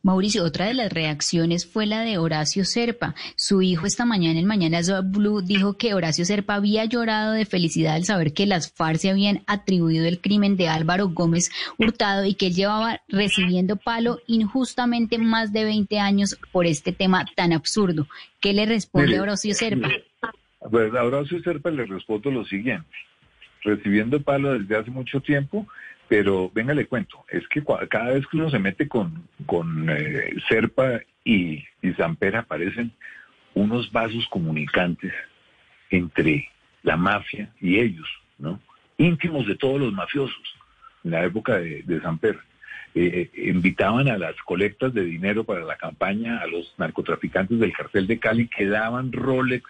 Mauricio, 0.03 0.43
otra 0.43 0.65
de 0.65 0.73
las 0.73 0.91
reacciones 0.91 1.65
fue 1.65 1.85
la 1.85 2.01
de 2.01 2.17
Horacio 2.17 2.65
Serpa. 2.65 3.15
Su 3.35 3.61
hijo 3.61 3.85
esta 3.85 4.05
mañana 4.05 4.39
en 4.39 4.45
Mañanas 4.45 4.91
Blue 5.11 5.41
dijo 5.41 5.77
que 5.77 5.93
Horacio 5.93 6.25
Serpa 6.25 6.55
había 6.55 6.85
llorado 6.85 7.33
de 7.33 7.45
felicidad 7.45 7.95
al 7.95 8.03
saber 8.03 8.33
que 8.33 8.45
las 8.45 8.71
FARC 8.73 8.97
se 8.97 9.09
habían 9.11 9.43
atribuido 9.47 10.05
el 10.05 10.19
crimen 10.19 10.57
de 10.57 10.69
Álvaro 10.69 11.09
Gómez 11.09 11.51
Hurtado 11.77 12.25
y 12.25 12.33
que 12.33 12.47
él 12.47 12.55
llevaba 12.55 13.01
recibiendo 13.07 13.75
palo 13.75 14.19
injustamente 14.27 15.17
más 15.17 15.53
de 15.53 15.65
20 15.65 15.99
años 15.99 16.39
por 16.51 16.65
este 16.65 16.91
tema 16.91 17.25
tan 17.35 17.53
absurdo. 17.53 18.07
¿Qué 18.39 18.53
le 18.53 18.65
responde 18.65 19.17
a 19.17 19.21
Horacio 19.21 19.53
Serpa? 19.53 19.89
Pues 20.69 20.93
a 20.93 21.03
Horacio 21.03 21.41
Serpa 21.41 21.71
le 21.71 21.85
respondo 21.85 22.31
lo 22.31 22.45
siguiente. 22.45 22.87
Recibiendo 23.63 24.19
palo 24.21 24.57
desde 24.57 24.77
hace 24.77 24.89
mucho 24.89 25.21
tiempo, 25.21 25.67
pero 26.11 26.51
venga, 26.53 26.73
le 26.73 26.87
cuento, 26.87 27.23
es 27.29 27.47
que 27.47 27.63
cada 27.89 28.11
vez 28.11 28.27
que 28.27 28.35
uno 28.35 28.49
se 28.49 28.59
mete 28.59 28.85
con, 28.89 29.29
con 29.45 29.89
eh, 29.89 30.33
Serpa 30.49 30.99
y, 31.23 31.63
y 31.81 31.93
Zamper 31.95 32.35
aparecen 32.35 32.91
unos 33.53 33.89
vasos 33.93 34.27
comunicantes 34.27 35.13
entre 35.89 36.49
la 36.83 36.97
mafia 36.97 37.49
y 37.61 37.79
ellos, 37.79 38.09
¿no? 38.39 38.59
Íntimos 38.97 39.47
de 39.47 39.55
todos 39.55 39.79
los 39.79 39.93
mafiosos 39.93 40.43
en 41.05 41.11
la 41.11 41.23
época 41.23 41.59
de, 41.59 41.81
de 41.83 42.01
Zamper. 42.01 42.37
Eh, 42.93 43.29
eh, 43.33 43.49
invitaban 43.49 44.09
a 44.09 44.17
las 44.17 44.35
colectas 44.41 44.93
de 44.93 45.05
dinero 45.05 45.45
para 45.45 45.63
la 45.63 45.77
campaña 45.77 46.39
a 46.41 46.45
los 46.45 46.75
narcotraficantes 46.77 47.57
del 47.57 47.71
cartel 47.71 48.05
de 48.07 48.19
Cali 48.19 48.49
que 48.49 48.67
daban 48.67 49.13
Rolex 49.13 49.63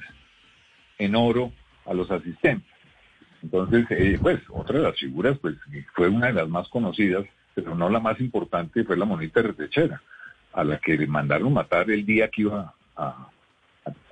en 0.98 1.14
oro 1.16 1.54
a 1.86 1.94
los 1.94 2.10
asistentes. 2.10 2.71
Entonces, 3.42 3.86
eh, 3.90 4.20
pues, 4.22 4.40
otra 4.50 4.78
de 4.78 4.84
las 4.84 5.00
figuras, 5.00 5.38
pues, 5.40 5.56
fue 5.94 6.10
una 6.10 6.28
de 6.28 6.34
las 6.34 6.48
más 6.48 6.68
conocidas, 6.70 7.26
pero 7.56 7.76
no 7.76 7.90
la 7.90 8.00
más 8.00 8.20
importante, 8.20 8.84
fue 8.84 8.98
la 8.98 9.06
monita 9.06 9.42
retechera, 9.42 10.02
a 10.54 10.64
la 10.64 10.78
que 10.78 10.98
le 10.98 11.08
mandaron 11.08 11.54
matar 11.54 11.90
el 11.90 12.06
día 12.06 12.30
que 12.30 12.44
iba 12.44 12.74
a, 12.96 13.28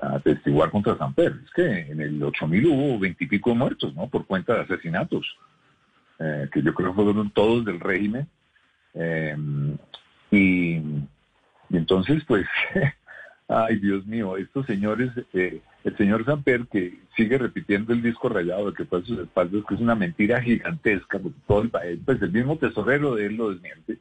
atestiguar 0.01 0.71
contra 0.71 0.97
San 0.97 1.13
Pedro. 1.13 1.35
Es 1.43 1.51
que 1.51 1.91
en 1.91 2.01
el 2.01 2.23
8000 2.23 2.65
hubo 2.65 2.99
veintipico 2.99 3.53
muertos, 3.53 3.93
¿no? 3.93 4.07
Por 4.07 4.25
cuenta 4.25 4.55
de 4.55 4.61
asesinatos, 4.61 5.37
eh, 6.17 6.49
que 6.51 6.63
yo 6.63 6.73
creo 6.73 6.93
fueron 6.93 7.29
todos 7.29 7.65
del 7.65 7.79
régimen. 7.79 8.27
Eh, 8.95 9.37
y, 10.31 10.77
y 10.77 11.77
entonces, 11.77 12.23
pues, 12.25 12.47
Ay, 13.49 13.79
Dios 13.79 14.05
mío, 14.05 14.37
estos 14.37 14.67
señores, 14.67 15.09
eh, 15.33 15.59
el 15.83 15.97
señor 15.97 16.25
Samper 16.25 16.67
que 16.67 16.99
sigue 17.15 17.37
repitiendo 17.37 17.93
el 17.93 18.01
disco 18.01 18.29
rayado 18.29 18.69
de 18.69 18.73
que 18.75 18.85
fue 18.85 18.99
a 18.99 19.03
sus 19.03 19.19
espaldas, 19.19 19.63
que 19.67 19.75
es 19.75 19.81
una 19.81 19.95
mentira 19.95 20.41
gigantesca, 20.41 21.19
porque 21.19 21.37
todo 21.47 21.61
el 21.61 21.69
país, 21.69 21.99
pues 22.05 22.21
el 22.21 22.31
mismo 22.31 22.57
tesorero 22.57 23.15
de 23.15 23.27
él 23.27 23.35
lo 23.35 23.51
desmiente, 23.51 23.97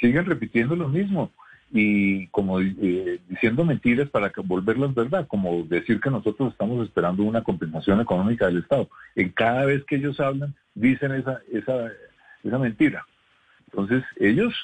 siguen 0.00 0.26
repitiendo 0.26 0.76
lo 0.76 0.88
mismo 0.88 1.32
y 1.70 2.28
como 2.28 2.60
eh, 2.60 3.20
diciendo 3.28 3.64
mentiras 3.64 4.08
para 4.08 4.32
volverlas 4.44 4.94
verdad, 4.94 5.26
como 5.26 5.64
decir 5.64 6.00
que 6.00 6.10
nosotros 6.10 6.52
estamos 6.52 6.86
esperando 6.86 7.22
una 7.22 7.42
compensación 7.42 8.00
económica 8.00 8.46
del 8.46 8.58
Estado. 8.58 8.88
En 9.14 9.30
cada 9.30 9.66
vez 9.66 9.84
que 9.84 9.96
ellos 9.96 10.18
hablan, 10.20 10.54
dicen 10.74 11.12
esa, 11.12 11.40
esa, 11.52 11.90
esa 12.42 12.58
mentira. 12.58 13.06
Entonces, 13.66 14.02
ellos, 14.18 14.54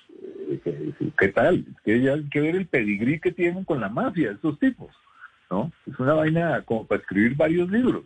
eh, 0.64 0.92
¿qué 1.18 1.28
tal? 1.28 1.64
Que 1.84 2.08
hay 2.08 2.24
que 2.30 2.40
ver 2.40 2.56
el 2.56 2.66
pedigrí 2.66 3.20
que 3.20 3.32
tienen 3.32 3.64
con 3.64 3.80
la 3.80 3.90
mafia, 3.90 4.30
estos 4.30 4.58
tipos, 4.58 4.90
¿no? 5.54 5.72
Es 5.86 5.98
una 5.98 6.14
vaina 6.14 6.62
como 6.62 6.86
para 6.86 7.00
escribir 7.00 7.36
varios 7.36 7.70
libros. 7.70 8.04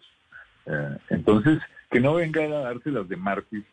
Eh, 0.67 0.97
entonces, 1.09 1.59
que 1.91 2.01
no 2.01 2.15
venga 2.15 2.43
a 2.43 2.49
darse 2.49 2.91
las 2.91 3.09
de 3.09 3.17
Martis 3.17 3.65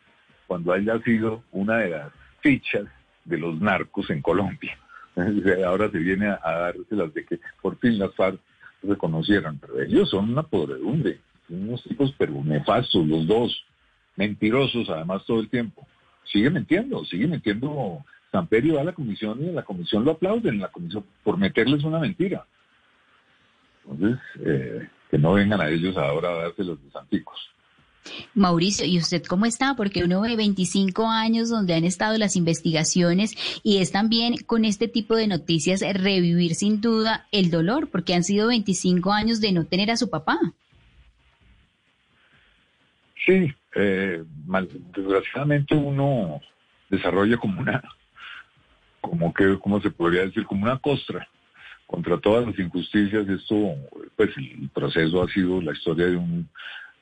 cuando 0.46 0.72
haya 0.72 0.98
sido 1.00 1.42
una 1.52 1.78
de 1.78 1.90
las 1.90 2.12
fichas 2.40 2.84
de 3.24 3.38
los 3.38 3.60
narcos 3.60 4.08
en 4.10 4.22
Colombia. 4.22 4.78
Ahora 5.66 5.90
se 5.90 5.98
viene 5.98 6.28
a, 6.28 6.38
darse 6.42 6.94
las 6.96 7.12
de 7.12 7.24
que 7.26 7.38
por 7.60 7.78
fin 7.78 7.98
las 7.98 8.14
FARC 8.14 8.40
se 8.80 8.96
conocieran, 8.96 9.58
pero 9.58 9.80
ellos 9.80 10.08
son 10.08 10.30
una 10.30 10.42
podredumbre, 10.42 11.18
son 11.48 11.68
unos 11.68 11.82
tipos 11.82 12.14
pero 12.16 12.32
nefastos 12.44 13.06
los 13.06 13.26
dos, 13.26 13.64
mentirosos 14.16 14.88
además 14.88 15.24
todo 15.26 15.40
el 15.40 15.50
tiempo 15.50 15.86
sigue 16.30 16.50
mintiendo, 16.50 17.04
sigue 17.04 17.26
mintiendo 17.26 18.04
Samperio 18.32 18.74
va 18.74 18.80
a 18.82 18.84
la 18.84 18.92
comisión 18.92 19.42
y 19.42 19.48
en 19.48 19.54
la 19.54 19.62
comisión 19.62 20.04
lo 20.04 20.12
aplauden, 20.12 20.60
la 20.60 20.68
comisión 20.68 21.04
por 21.22 21.38
meterles 21.38 21.84
una 21.84 21.98
mentira. 21.98 22.44
Entonces, 23.88 24.18
eh, 24.44 24.88
que 25.10 25.18
no 25.18 25.34
vengan 25.34 25.60
a 25.60 25.68
ellos 25.68 25.96
ahora 25.96 26.30
a 26.30 26.34
darse 26.44 26.64
los 26.64 26.82
desanticos. 26.82 27.50
Mauricio, 28.34 28.86
¿y 28.86 28.98
usted 28.98 29.24
cómo 29.24 29.46
está? 29.46 29.74
Porque 29.74 30.04
uno 30.04 30.20
ve 30.20 30.36
25 30.36 31.08
años 31.08 31.48
donde 31.48 31.74
han 31.74 31.84
estado 31.84 32.16
las 32.18 32.36
investigaciones 32.36 33.60
y 33.64 33.78
es 33.78 33.90
también 33.90 34.36
con 34.46 34.64
este 34.64 34.86
tipo 34.86 35.16
de 35.16 35.26
noticias 35.26 35.80
revivir 35.80 36.54
sin 36.54 36.80
duda 36.80 37.26
el 37.32 37.50
dolor, 37.50 37.88
porque 37.90 38.14
han 38.14 38.22
sido 38.22 38.48
25 38.48 39.12
años 39.12 39.40
de 39.40 39.52
no 39.52 39.64
tener 39.64 39.90
a 39.90 39.96
su 39.96 40.08
papá. 40.08 40.38
Sí, 43.24 43.52
eh, 43.74 44.22
desgraciadamente 44.94 45.74
uno 45.74 46.40
desarrolla 46.88 47.36
como 47.38 47.60
una, 47.60 47.82
como 49.00 49.34
que, 49.34 49.58
¿cómo 49.58 49.80
se 49.80 49.90
podría 49.90 50.22
decir? 50.22 50.44
Como 50.44 50.62
una 50.62 50.78
costra 50.78 51.28
contra 51.86 52.18
todas 52.18 52.46
las 52.46 52.58
injusticias. 52.58 53.28
Esto, 53.28 53.74
pues 54.16 54.30
el 54.36 54.68
proceso 54.74 55.22
ha 55.22 55.28
sido 55.28 55.60
la 55.60 55.72
historia 55.72 56.06
de 56.06 56.16
un 56.16 56.48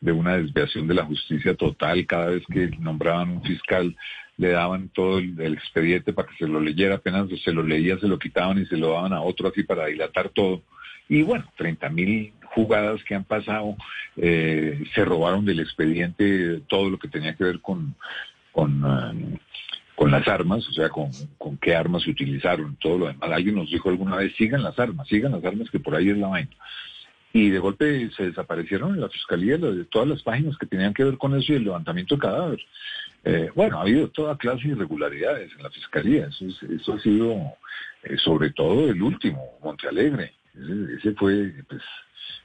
de 0.00 0.12
una 0.12 0.36
desviación 0.36 0.86
de 0.86 0.94
la 0.94 1.04
justicia 1.04 1.54
total. 1.54 2.06
Cada 2.06 2.26
vez 2.26 2.42
que 2.52 2.68
nombraban 2.78 3.30
un 3.30 3.42
fiscal, 3.42 3.96
le 4.36 4.50
daban 4.50 4.90
todo 4.90 5.18
el, 5.18 5.40
el, 5.40 5.54
expediente 5.54 6.12
para 6.12 6.28
que 6.28 6.36
se 6.36 6.46
lo 6.46 6.60
leyera, 6.60 6.96
apenas 6.96 7.28
se 7.42 7.52
lo 7.52 7.62
leía, 7.62 7.98
se 7.98 8.08
lo 8.08 8.18
quitaban 8.18 8.58
y 8.58 8.66
se 8.66 8.76
lo 8.76 8.90
daban 8.90 9.14
a 9.14 9.22
otro 9.22 9.48
así 9.48 9.62
para 9.62 9.86
dilatar 9.86 10.28
todo. 10.28 10.62
Y 11.08 11.22
bueno, 11.22 11.50
30 11.56 11.88
mil 11.90 12.32
jugadas 12.54 13.02
que 13.04 13.14
han 13.14 13.24
pasado, 13.24 13.76
eh, 14.16 14.84
se 14.94 15.04
robaron 15.04 15.44
del 15.44 15.60
expediente 15.60 16.60
todo 16.68 16.90
lo 16.90 16.98
que 16.98 17.08
tenía 17.08 17.34
que 17.34 17.44
ver 17.44 17.60
con, 17.60 17.94
um, 18.54 19.38
con 19.94 20.10
las 20.10 20.26
armas, 20.26 20.68
o 20.68 20.72
sea, 20.72 20.88
con, 20.88 21.10
con, 21.38 21.56
qué 21.56 21.74
armas 21.74 22.02
se 22.02 22.10
utilizaron, 22.10 22.76
todo 22.76 22.98
lo 22.98 23.06
demás. 23.06 23.30
Alguien 23.30 23.54
nos 23.54 23.70
dijo 23.70 23.88
alguna 23.88 24.16
vez, 24.16 24.34
sigan 24.36 24.62
las 24.62 24.78
armas, 24.78 25.06
sigan 25.08 25.32
las 25.32 25.44
armas, 25.44 25.70
que 25.70 25.80
por 25.80 25.94
ahí 25.94 26.10
es 26.10 26.18
la 26.18 26.28
vaina. 26.28 26.50
Y 27.32 27.50
de 27.50 27.58
golpe 27.58 28.10
se 28.16 28.26
desaparecieron 28.26 28.94
en 28.94 29.00
la 29.00 29.08
fiscalía 29.08 29.56
de 29.58 29.84
todas 29.86 30.06
las 30.08 30.22
páginas 30.22 30.56
que 30.56 30.66
tenían 30.66 30.94
que 30.94 31.04
ver 31.04 31.18
con 31.18 31.36
eso 31.36 31.52
y 31.52 31.56
el 31.56 31.64
levantamiento 31.64 32.14
de 32.14 32.20
cadáver. 32.20 32.60
Eh, 33.24 33.50
bueno, 33.54 33.78
ha 33.78 33.82
habido 33.82 34.08
toda 34.08 34.36
clase 34.36 34.62
de 34.64 34.74
irregularidades 34.74 35.50
en 35.56 35.62
la 35.62 35.70
fiscalía. 35.70 36.28
Eso, 36.28 36.46
eso 36.46 36.92
ha 36.92 37.00
sido, 37.00 37.34
eh, 38.04 38.16
sobre 38.18 38.50
todo, 38.50 38.88
el 38.88 39.02
último, 39.02 39.58
Montealegre. 39.62 40.34
Ese, 40.54 40.94
ese 40.98 41.12
fue, 41.14 41.52
pues, 41.68 41.82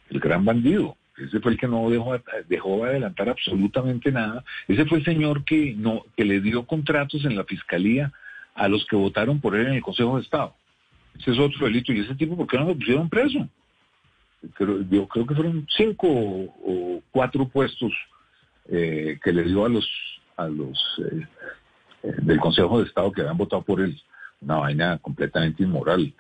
el 0.10 0.20
gran 0.20 0.44
bandido. 0.44 0.98
Ese 1.20 1.40
fue 1.40 1.54
el 1.54 1.58
que 1.58 1.68
no 1.68 1.90
dejó, 1.90 2.18
dejó 2.48 2.86
adelantar 2.86 3.30
absolutamente 3.30 4.12
nada. 4.12 4.44
Ese 4.68 4.86
fue 4.86 5.00
el 5.00 5.06
señor 5.06 5.44
que, 5.44 5.74
no, 5.76 6.06
que 6.16 6.26
le 6.26 6.42
dio 6.42 6.66
contratos 6.66 7.26
en 7.26 7.36
la 7.36 7.44
fiscalía 7.44 8.12
a 8.56 8.68
los 8.68 8.86
que 8.86 8.96
votaron 8.96 9.40
por 9.40 9.56
él 9.56 9.68
en 9.68 9.74
el 9.74 9.82
Consejo 9.82 10.18
de 10.18 10.24
Estado. 10.24 10.56
Ese 11.20 11.32
es 11.32 11.40
otro 11.40 11.66
delito. 11.66 11.92
¿Y 11.92 12.00
ese 12.00 12.16
tipo 12.16 12.36
por 12.36 12.48
qué 12.48 12.58
no 12.58 12.66
lo 12.66 12.76
pusieron 12.76 13.10
preso? 13.10 13.48
yo 14.90 15.06
creo 15.10 15.28
que 15.28 15.36
fueron 15.36 15.68
cinco 15.76 16.08
o, 16.08 17.02
cuatro 17.12 17.46
puestos 17.50 17.92
eh, 18.70 19.20
que 19.22 19.34
le 19.34 19.44
dio 19.44 19.66
a 19.66 19.70
los, 19.70 19.86
a 20.38 20.48
los 20.48 20.80
eh, 21.00 21.28
eh, 22.04 22.14
del 22.22 22.40
Consejo 22.40 22.80
de 22.80 22.88
Estado 22.88 23.12
que 23.12 23.22
habían 23.22 23.38
votado 23.38 23.62
por 23.64 23.82
él. 23.82 24.02
Una 24.42 24.58
vaina 24.58 24.98
completamente 25.00 25.64
inmoral. 25.64 26.14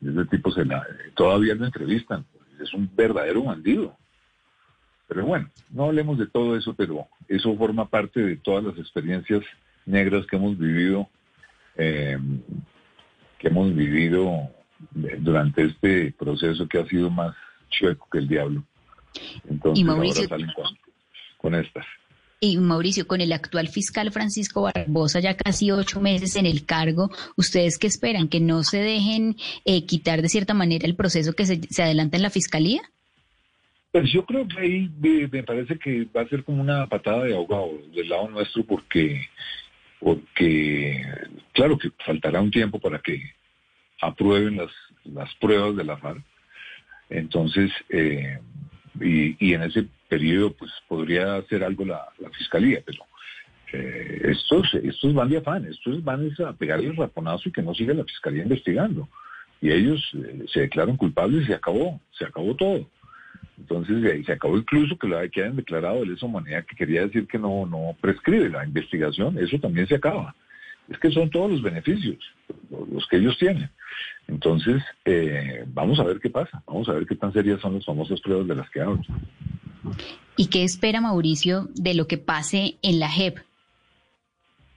Ese 0.00 0.24
tipo 0.26 0.52
se 0.52 0.64
la, 0.64 0.86
todavía 1.14 1.56
lo 1.56 1.64
entrevistan 1.64 2.24
es 2.60 2.72
un 2.74 2.90
verdadero 2.94 3.44
bandido. 3.44 3.96
Pero 5.06 5.26
bueno, 5.26 5.50
no 5.70 5.84
hablemos 5.84 6.18
de 6.18 6.26
todo 6.26 6.56
eso, 6.56 6.74
pero 6.74 7.06
eso 7.28 7.56
forma 7.56 7.88
parte 7.88 8.20
de 8.20 8.36
todas 8.36 8.64
las 8.64 8.78
experiencias 8.78 9.42
negras 9.86 10.26
que 10.26 10.36
hemos 10.36 10.58
vivido, 10.58 11.08
eh, 11.76 12.18
que 13.38 13.48
hemos 13.48 13.74
vivido 13.74 14.50
durante 15.18 15.64
este 15.64 16.12
proceso 16.18 16.66
que 16.66 16.78
ha 16.78 16.86
sido 16.86 17.10
más 17.10 17.34
chueco 17.70 18.08
que 18.10 18.18
el 18.18 18.28
diablo. 18.28 18.64
Entonces, 19.48 19.86
ahora 19.86 20.12
salen 20.28 20.50
con 21.38 21.54
estas. 21.54 21.86
Y 22.40 22.58
Mauricio, 22.58 23.06
con 23.06 23.20
el 23.20 23.32
actual 23.32 23.68
fiscal 23.68 24.10
Francisco 24.12 24.62
Barbosa 24.62 25.20
ya 25.20 25.34
casi 25.34 25.70
ocho 25.70 26.00
meses 26.00 26.36
en 26.36 26.44
el 26.44 26.66
cargo, 26.66 27.10
¿ustedes 27.36 27.78
qué 27.78 27.86
esperan? 27.86 28.28
¿Que 28.28 28.40
no 28.40 28.62
se 28.64 28.78
dejen 28.78 29.36
eh, 29.64 29.86
quitar 29.86 30.20
de 30.20 30.28
cierta 30.28 30.52
manera 30.52 30.86
el 30.86 30.94
proceso 30.94 31.32
que 31.32 31.46
se, 31.46 31.82
adelanta 31.82 32.18
en 32.18 32.22
la 32.22 32.30
fiscalía? 32.30 32.82
Pues 33.94 34.10
yo 34.10 34.26
creo 34.26 34.48
que 34.48 34.58
ahí 34.58 34.90
me, 34.98 35.44
parece 35.44 35.78
que 35.78 36.04
va 36.06 36.22
a 36.22 36.28
ser 36.28 36.42
como 36.42 36.60
una 36.60 36.84
patada 36.88 37.26
de 37.26 37.34
ahogado 37.36 37.70
del 37.94 38.08
lado 38.08 38.28
nuestro 38.28 38.64
porque, 38.64 39.28
porque 40.00 41.00
claro 41.52 41.78
que 41.78 41.92
faltará 42.04 42.40
un 42.40 42.50
tiempo 42.50 42.80
para 42.80 42.98
que 42.98 43.22
aprueben 44.00 44.56
las, 44.56 44.72
las 45.04 45.32
pruebas 45.36 45.76
de 45.76 45.84
la 45.84 45.96
FARC. 45.96 46.20
Entonces, 47.08 47.70
eh, 47.88 48.40
y, 49.00 49.54
en 49.54 49.62
ese 49.62 49.86
periodo 50.08 50.52
pues 50.54 50.72
podría 50.88 51.36
hacer 51.36 51.62
algo 51.62 51.84
la, 51.84 52.04
fiscalía, 52.36 52.82
pero 52.84 53.04
eh, 53.74 54.22
estos, 54.24 54.74
estos 54.74 55.14
van 55.14 55.28
de 55.28 55.36
afán, 55.36 55.66
estos 55.66 56.02
van 56.02 56.28
a 56.44 56.52
pegar 56.54 56.80
el 56.80 56.96
raponazo 56.96 57.48
y 57.48 57.52
que 57.52 57.62
no 57.62 57.72
siga 57.72 57.94
la 57.94 58.02
fiscalía 58.02 58.42
investigando. 58.42 59.08
Y 59.60 59.70
ellos 59.70 60.02
eh, 60.14 60.46
se 60.52 60.62
declaran 60.62 60.96
culpables 60.96 61.44
y 61.44 61.46
se 61.46 61.54
acabó, 61.54 62.00
se 62.10 62.24
acabó 62.24 62.56
todo. 62.56 62.88
Entonces 63.58 64.26
se 64.26 64.32
acabó 64.32 64.58
incluso 64.58 64.96
que, 64.98 65.06
lo, 65.06 65.18
que 65.30 65.42
hayan 65.42 65.56
declarado 65.56 66.00
de 66.00 66.06
lesa 66.06 66.26
humanidad, 66.26 66.64
que 66.64 66.76
quería 66.76 67.02
decir 67.02 67.26
que 67.26 67.38
no, 67.38 67.66
no 67.66 67.96
prescribe 68.00 68.48
la 68.48 68.64
investigación, 68.64 69.38
eso 69.38 69.58
también 69.58 69.86
se 69.86 69.94
acaba. 69.94 70.34
Es 70.88 70.98
que 70.98 71.10
son 71.10 71.30
todos 71.30 71.50
los 71.50 71.62
beneficios, 71.62 72.18
los 72.92 73.06
que 73.06 73.16
ellos 73.16 73.38
tienen. 73.38 73.70
Entonces, 74.26 74.82
eh, 75.04 75.64
vamos 75.68 75.98
a 75.98 76.04
ver 76.04 76.18
qué 76.20 76.30
pasa, 76.30 76.62
vamos 76.66 76.88
a 76.88 76.92
ver 76.92 77.06
qué 77.06 77.14
tan 77.14 77.32
serias 77.32 77.60
son 77.60 77.74
las 77.74 77.84
famosas 77.84 78.20
pruebas 78.20 78.46
de 78.48 78.54
las 78.54 78.68
que 78.70 78.80
hablo. 78.80 79.02
¿Y 80.36 80.48
qué 80.48 80.64
espera 80.64 81.00
Mauricio 81.00 81.68
de 81.74 81.94
lo 81.94 82.06
que 82.06 82.18
pase 82.18 82.76
en 82.82 82.98
la 82.98 83.08
JEP? 83.08 83.38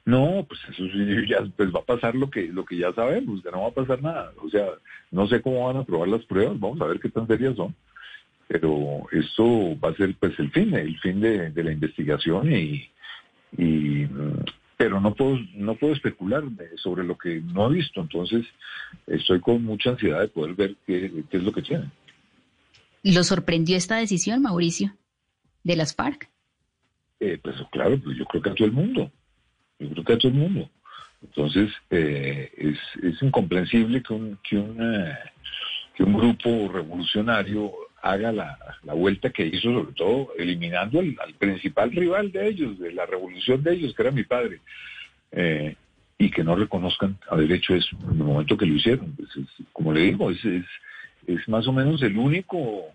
No, 0.06 0.46
pues 0.48 0.62
eso 0.70 0.84
sí, 0.84 1.28
ya 1.30 1.46
pues 1.56 1.74
va 1.74 1.80
a 1.80 1.86
pasar 1.86 2.16
lo 2.16 2.30
que 2.30 2.48
lo 2.48 2.64
que 2.64 2.78
ya 2.78 2.94
sabemos, 2.94 3.42
que 3.42 3.52
no 3.52 3.64
va 3.64 3.68
a 3.68 3.72
pasar 3.72 4.02
nada. 4.02 4.32
O 4.42 4.50
sea, 4.50 4.66
no 5.12 5.28
sé 5.28 5.42
cómo 5.42 5.68
van 5.68 5.78
a 5.78 5.84
probar 5.84 6.08
las 6.08 6.24
pruebas, 6.26 6.60
vamos 6.60 6.80
a 6.80 6.86
ver 6.86 7.00
qué 7.00 7.10
tan 7.10 7.28
serias 7.28 7.56
son. 7.56 7.76
Pero 8.48 9.06
esto 9.12 9.78
va 9.80 9.90
a 9.90 9.96
ser 9.96 10.16
pues 10.20 10.38
el 10.40 10.52
fin, 10.52 10.74
el 10.74 10.98
fin 11.00 11.20
de, 11.20 11.52
la 11.56 11.72
investigación 11.72 12.52
y, 12.52 12.90
y 13.58 14.08
pero 14.78 15.02
no 15.02 15.14
puedo, 15.16 15.40
no 15.56 15.76
puedo 15.76 15.94
especular 15.94 16.44
sobre 16.76 17.04
lo 17.04 17.18
que 17.18 17.42
no 17.42 17.70
he 17.70 17.76
visto, 17.76 18.00
entonces 18.00 18.46
estoy 19.08 19.42
con 19.42 19.64
mucha 19.64 19.90
ansiedad 19.90 20.22
de 20.22 20.28
poder 20.28 20.54
ver 20.54 20.76
qué, 20.86 21.12
es 21.32 21.44
lo 21.44 21.52
que 21.52 21.64
tienen. 21.64 21.92
¿Lo 23.04 23.24
sorprendió 23.24 23.76
esta 23.76 23.98
decisión, 23.98 24.44
Mauricio, 24.44 24.96
de 25.64 25.76
las 25.76 25.96
FARC? 25.96 26.30
Eh, 27.20 27.40
pues 27.42 27.56
claro, 27.72 28.00
pues 28.04 28.18
yo 28.18 28.26
creo 28.26 28.42
que 28.44 28.50
a 28.52 28.56
todo 28.56 28.68
el 28.68 28.74
mundo, 28.74 29.12
yo 29.80 29.90
creo 29.90 30.04
que 30.04 30.14
a 30.14 30.18
todo 30.20 30.32
el 30.32 30.38
mundo. 30.38 30.70
Entonces, 31.24 31.72
eh, 31.90 32.52
es, 32.56 32.78
es 33.04 33.22
incomprensible 33.24 34.04
que 34.04 34.14
un, 34.14 34.38
que, 34.48 34.58
una, 34.58 35.18
que 35.96 36.04
un 36.04 36.14
grupo 36.14 36.72
revolucionario 36.72 37.72
haga 38.12 38.32
la, 38.32 38.58
vuelta 38.94 39.30
que 39.30 39.46
hizo, 39.46 39.72
sobre 39.74 39.94
todo 39.94 40.30
eliminando 40.38 41.00
al, 41.00 41.16
principal 41.38 41.92
rival 41.92 42.32
de 42.32 42.48
ellos, 42.48 42.80
de 42.80 42.92
la 42.92 43.06
revolución 43.06 43.64
de 43.64 43.74
ellos, 43.74 43.94
que 43.94 44.02
era 44.02 44.12
mi 44.12 44.24
padre, 44.24 44.60
eh, 45.32 45.76
y 46.18 46.32
que 46.32 46.44
no 46.44 46.56
reconozcan 46.56 47.18
haber 47.30 47.52
hecho 47.52 47.76
eso 47.76 47.96
en 48.04 48.18
el 48.18 48.24
momento 48.24 48.58
que 48.58 48.66
lo 48.66 48.74
hicieron. 48.74 49.14
Pues 49.16 49.30
como 49.72 49.94
le 49.94 50.02
digo, 50.02 50.32
es, 50.32 50.44
es, 51.28 51.48
más 51.48 51.68
o 51.68 51.74
menos 51.74 52.02
el 52.02 52.18
único 52.18 52.86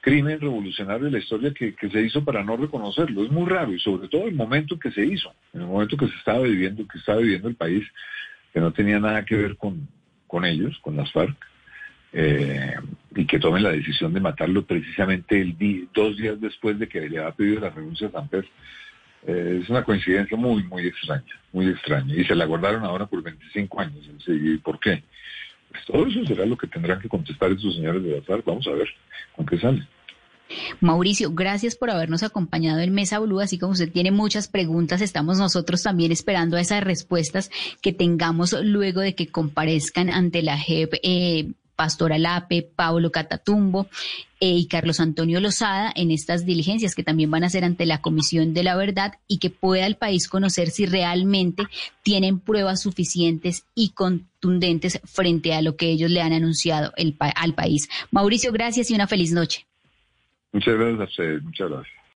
crimen 0.00 0.40
revolucionario 0.40 1.04
de 1.06 1.12
la 1.12 1.18
historia 1.18 1.52
que, 1.52 1.74
se 1.78 2.00
hizo 2.00 2.24
para 2.24 2.42
no 2.42 2.56
reconocerlo. 2.56 3.24
Es 3.24 3.30
muy 3.30 3.48
raro 3.48 3.72
y 3.72 3.80
sobre 3.80 4.08
todo 4.08 4.26
el 4.26 4.34
momento 4.34 4.78
que 4.78 4.90
se 4.90 5.04
hizo, 5.04 5.34
en 5.52 5.62
el 5.62 5.66
momento 5.66 5.96
que 5.96 6.08
se 6.08 6.16
estaba 6.16 6.40
viviendo, 6.40 6.86
que 6.86 6.98
estaba 6.98 7.18
viviendo 7.18 7.48
el 7.48 7.56
país, 7.56 7.84
que 8.52 8.60
no 8.60 8.72
tenía 8.72 8.98
nada 8.98 9.24
que 9.24 9.36
ver 9.36 9.56
con, 9.56 9.88
con 10.26 10.44
ellos, 10.44 10.78
con 10.80 10.96
las 10.96 11.12
FARC. 11.12 11.36
Eh, 12.14 12.74
y 13.14 13.26
que 13.26 13.38
tomen 13.38 13.62
la 13.62 13.72
decisión 13.72 14.12
de 14.12 14.20
matarlo 14.20 14.64
precisamente 14.64 15.40
el 15.40 15.88
dos 15.92 16.16
días 16.16 16.40
después 16.40 16.78
de 16.78 16.88
que 16.88 17.00
le 17.00 17.18
había 17.18 17.32
pedido 17.32 17.60
la 17.60 17.70
renuncia 17.70 18.08
a 18.08 18.10
Samper. 18.10 18.46
Eh, 19.26 19.60
es 19.62 19.68
una 19.68 19.84
coincidencia 19.84 20.36
muy, 20.36 20.64
muy 20.64 20.86
extraña, 20.86 21.40
muy 21.52 21.68
extraña. 21.68 22.14
Y 22.14 22.24
se 22.24 22.34
la 22.34 22.44
guardaron 22.44 22.84
ahora 22.84 23.06
por 23.06 23.22
25 23.22 23.80
años. 23.80 24.08
¿Y 24.26 24.56
por 24.58 24.80
qué? 24.80 25.02
Pues 25.70 25.84
todo 25.86 26.06
eso 26.06 26.24
será 26.26 26.44
lo 26.44 26.56
que 26.56 26.66
tendrán 26.66 27.00
que 27.00 27.08
contestar 27.08 27.52
esos 27.52 27.74
señores 27.74 28.02
de 28.02 28.22
FARC. 28.22 28.44
Vamos 28.44 28.66
a 28.66 28.72
ver 28.72 28.88
con 29.36 29.46
qué 29.46 29.58
sale. 29.58 29.86
Mauricio, 30.80 31.32
gracias 31.32 31.76
por 31.76 31.90
habernos 31.90 32.22
acompañado 32.22 32.80
en 32.80 32.92
Mesa 32.92 33.18
Blue. 33.20 33.40
Así 33.40 33.58
como 33.58 33.72
usted 33.72 33.90
tiene 33.90 34.10
muchas 34.10 34.48
preguntas, 34.48 35.00
estamos 35.00 35.38
nosotros 35.38 35.82
también 35.82 36.12
esperando 36.12 36.56
a 36.56 36.60
esas 36.60 36.84
respuestas 36.84 37.50
que 37.80 37.92
tengamos 37.92 38.52
luego 38.62 39.00
de 39.00 39.14
que 39.14 39.28
comparezcan 39.28 40.10
ante 40.10 40.42
la 40.42 40.58
JEP 40.58 40.94
eh, 41.02 41.52
Pastor 41.76 42.12
Alape, 42.12 42.62
Pablo 42.62 43.10
Catatumbo 43.10 43.88
eh, 44.40 44.50
y 44.50 44.66
Carlos 44.66 45.00
Antonio 45.00 45.40
Lozada 45.40 45.92
en 45.94 46.10
estas 46.10 46.44
diligencias 46.44 46.94
que 46.94 47.02
también 47.02 47.30
van 47.30 47.44
a 47.44 47.50
ser 47.50 47.64
ante 47.64 47.86
la 47.86 48.00
Comisión 48.00 48.54
de 48.54 48.62
la 48.62 48.76
Verdad 48.76 49.14
y 49.28 49.38
que 49.38 49.50
pueda 49.50 49.86
el 49.86 49.96
país 49.96 50.28
conocer 50.28 50.70
si 50.70 50.86
realmente 50.86 51.64
tienen 52.02 52.40
pruebas 52.40 52.82
suficientes 52.82 53.64
y 53.74 53.90
contundentes 53.90 55.00
frente 55.04 55.54
a 55.54 55.62
lo 55.62 55.76
que 55.76 55.90
ellos 55.90 56.10
le 56.10 56.20
han 56.20 56.32
anunciado 56.32 56.92
al 56.96 57.54
país. 57.54 57.88
Mauricio, 58.10 58.52
gracias 58.52 58.90
y 58.90 58.94
una 58.94 59.06
feliz 59.06 59.32
noche. 59.32 59.66
Muchas 60.52 60.74
gracias 60.74 61.42
muchas 61.42 61.70
gracias. 61.70 62.01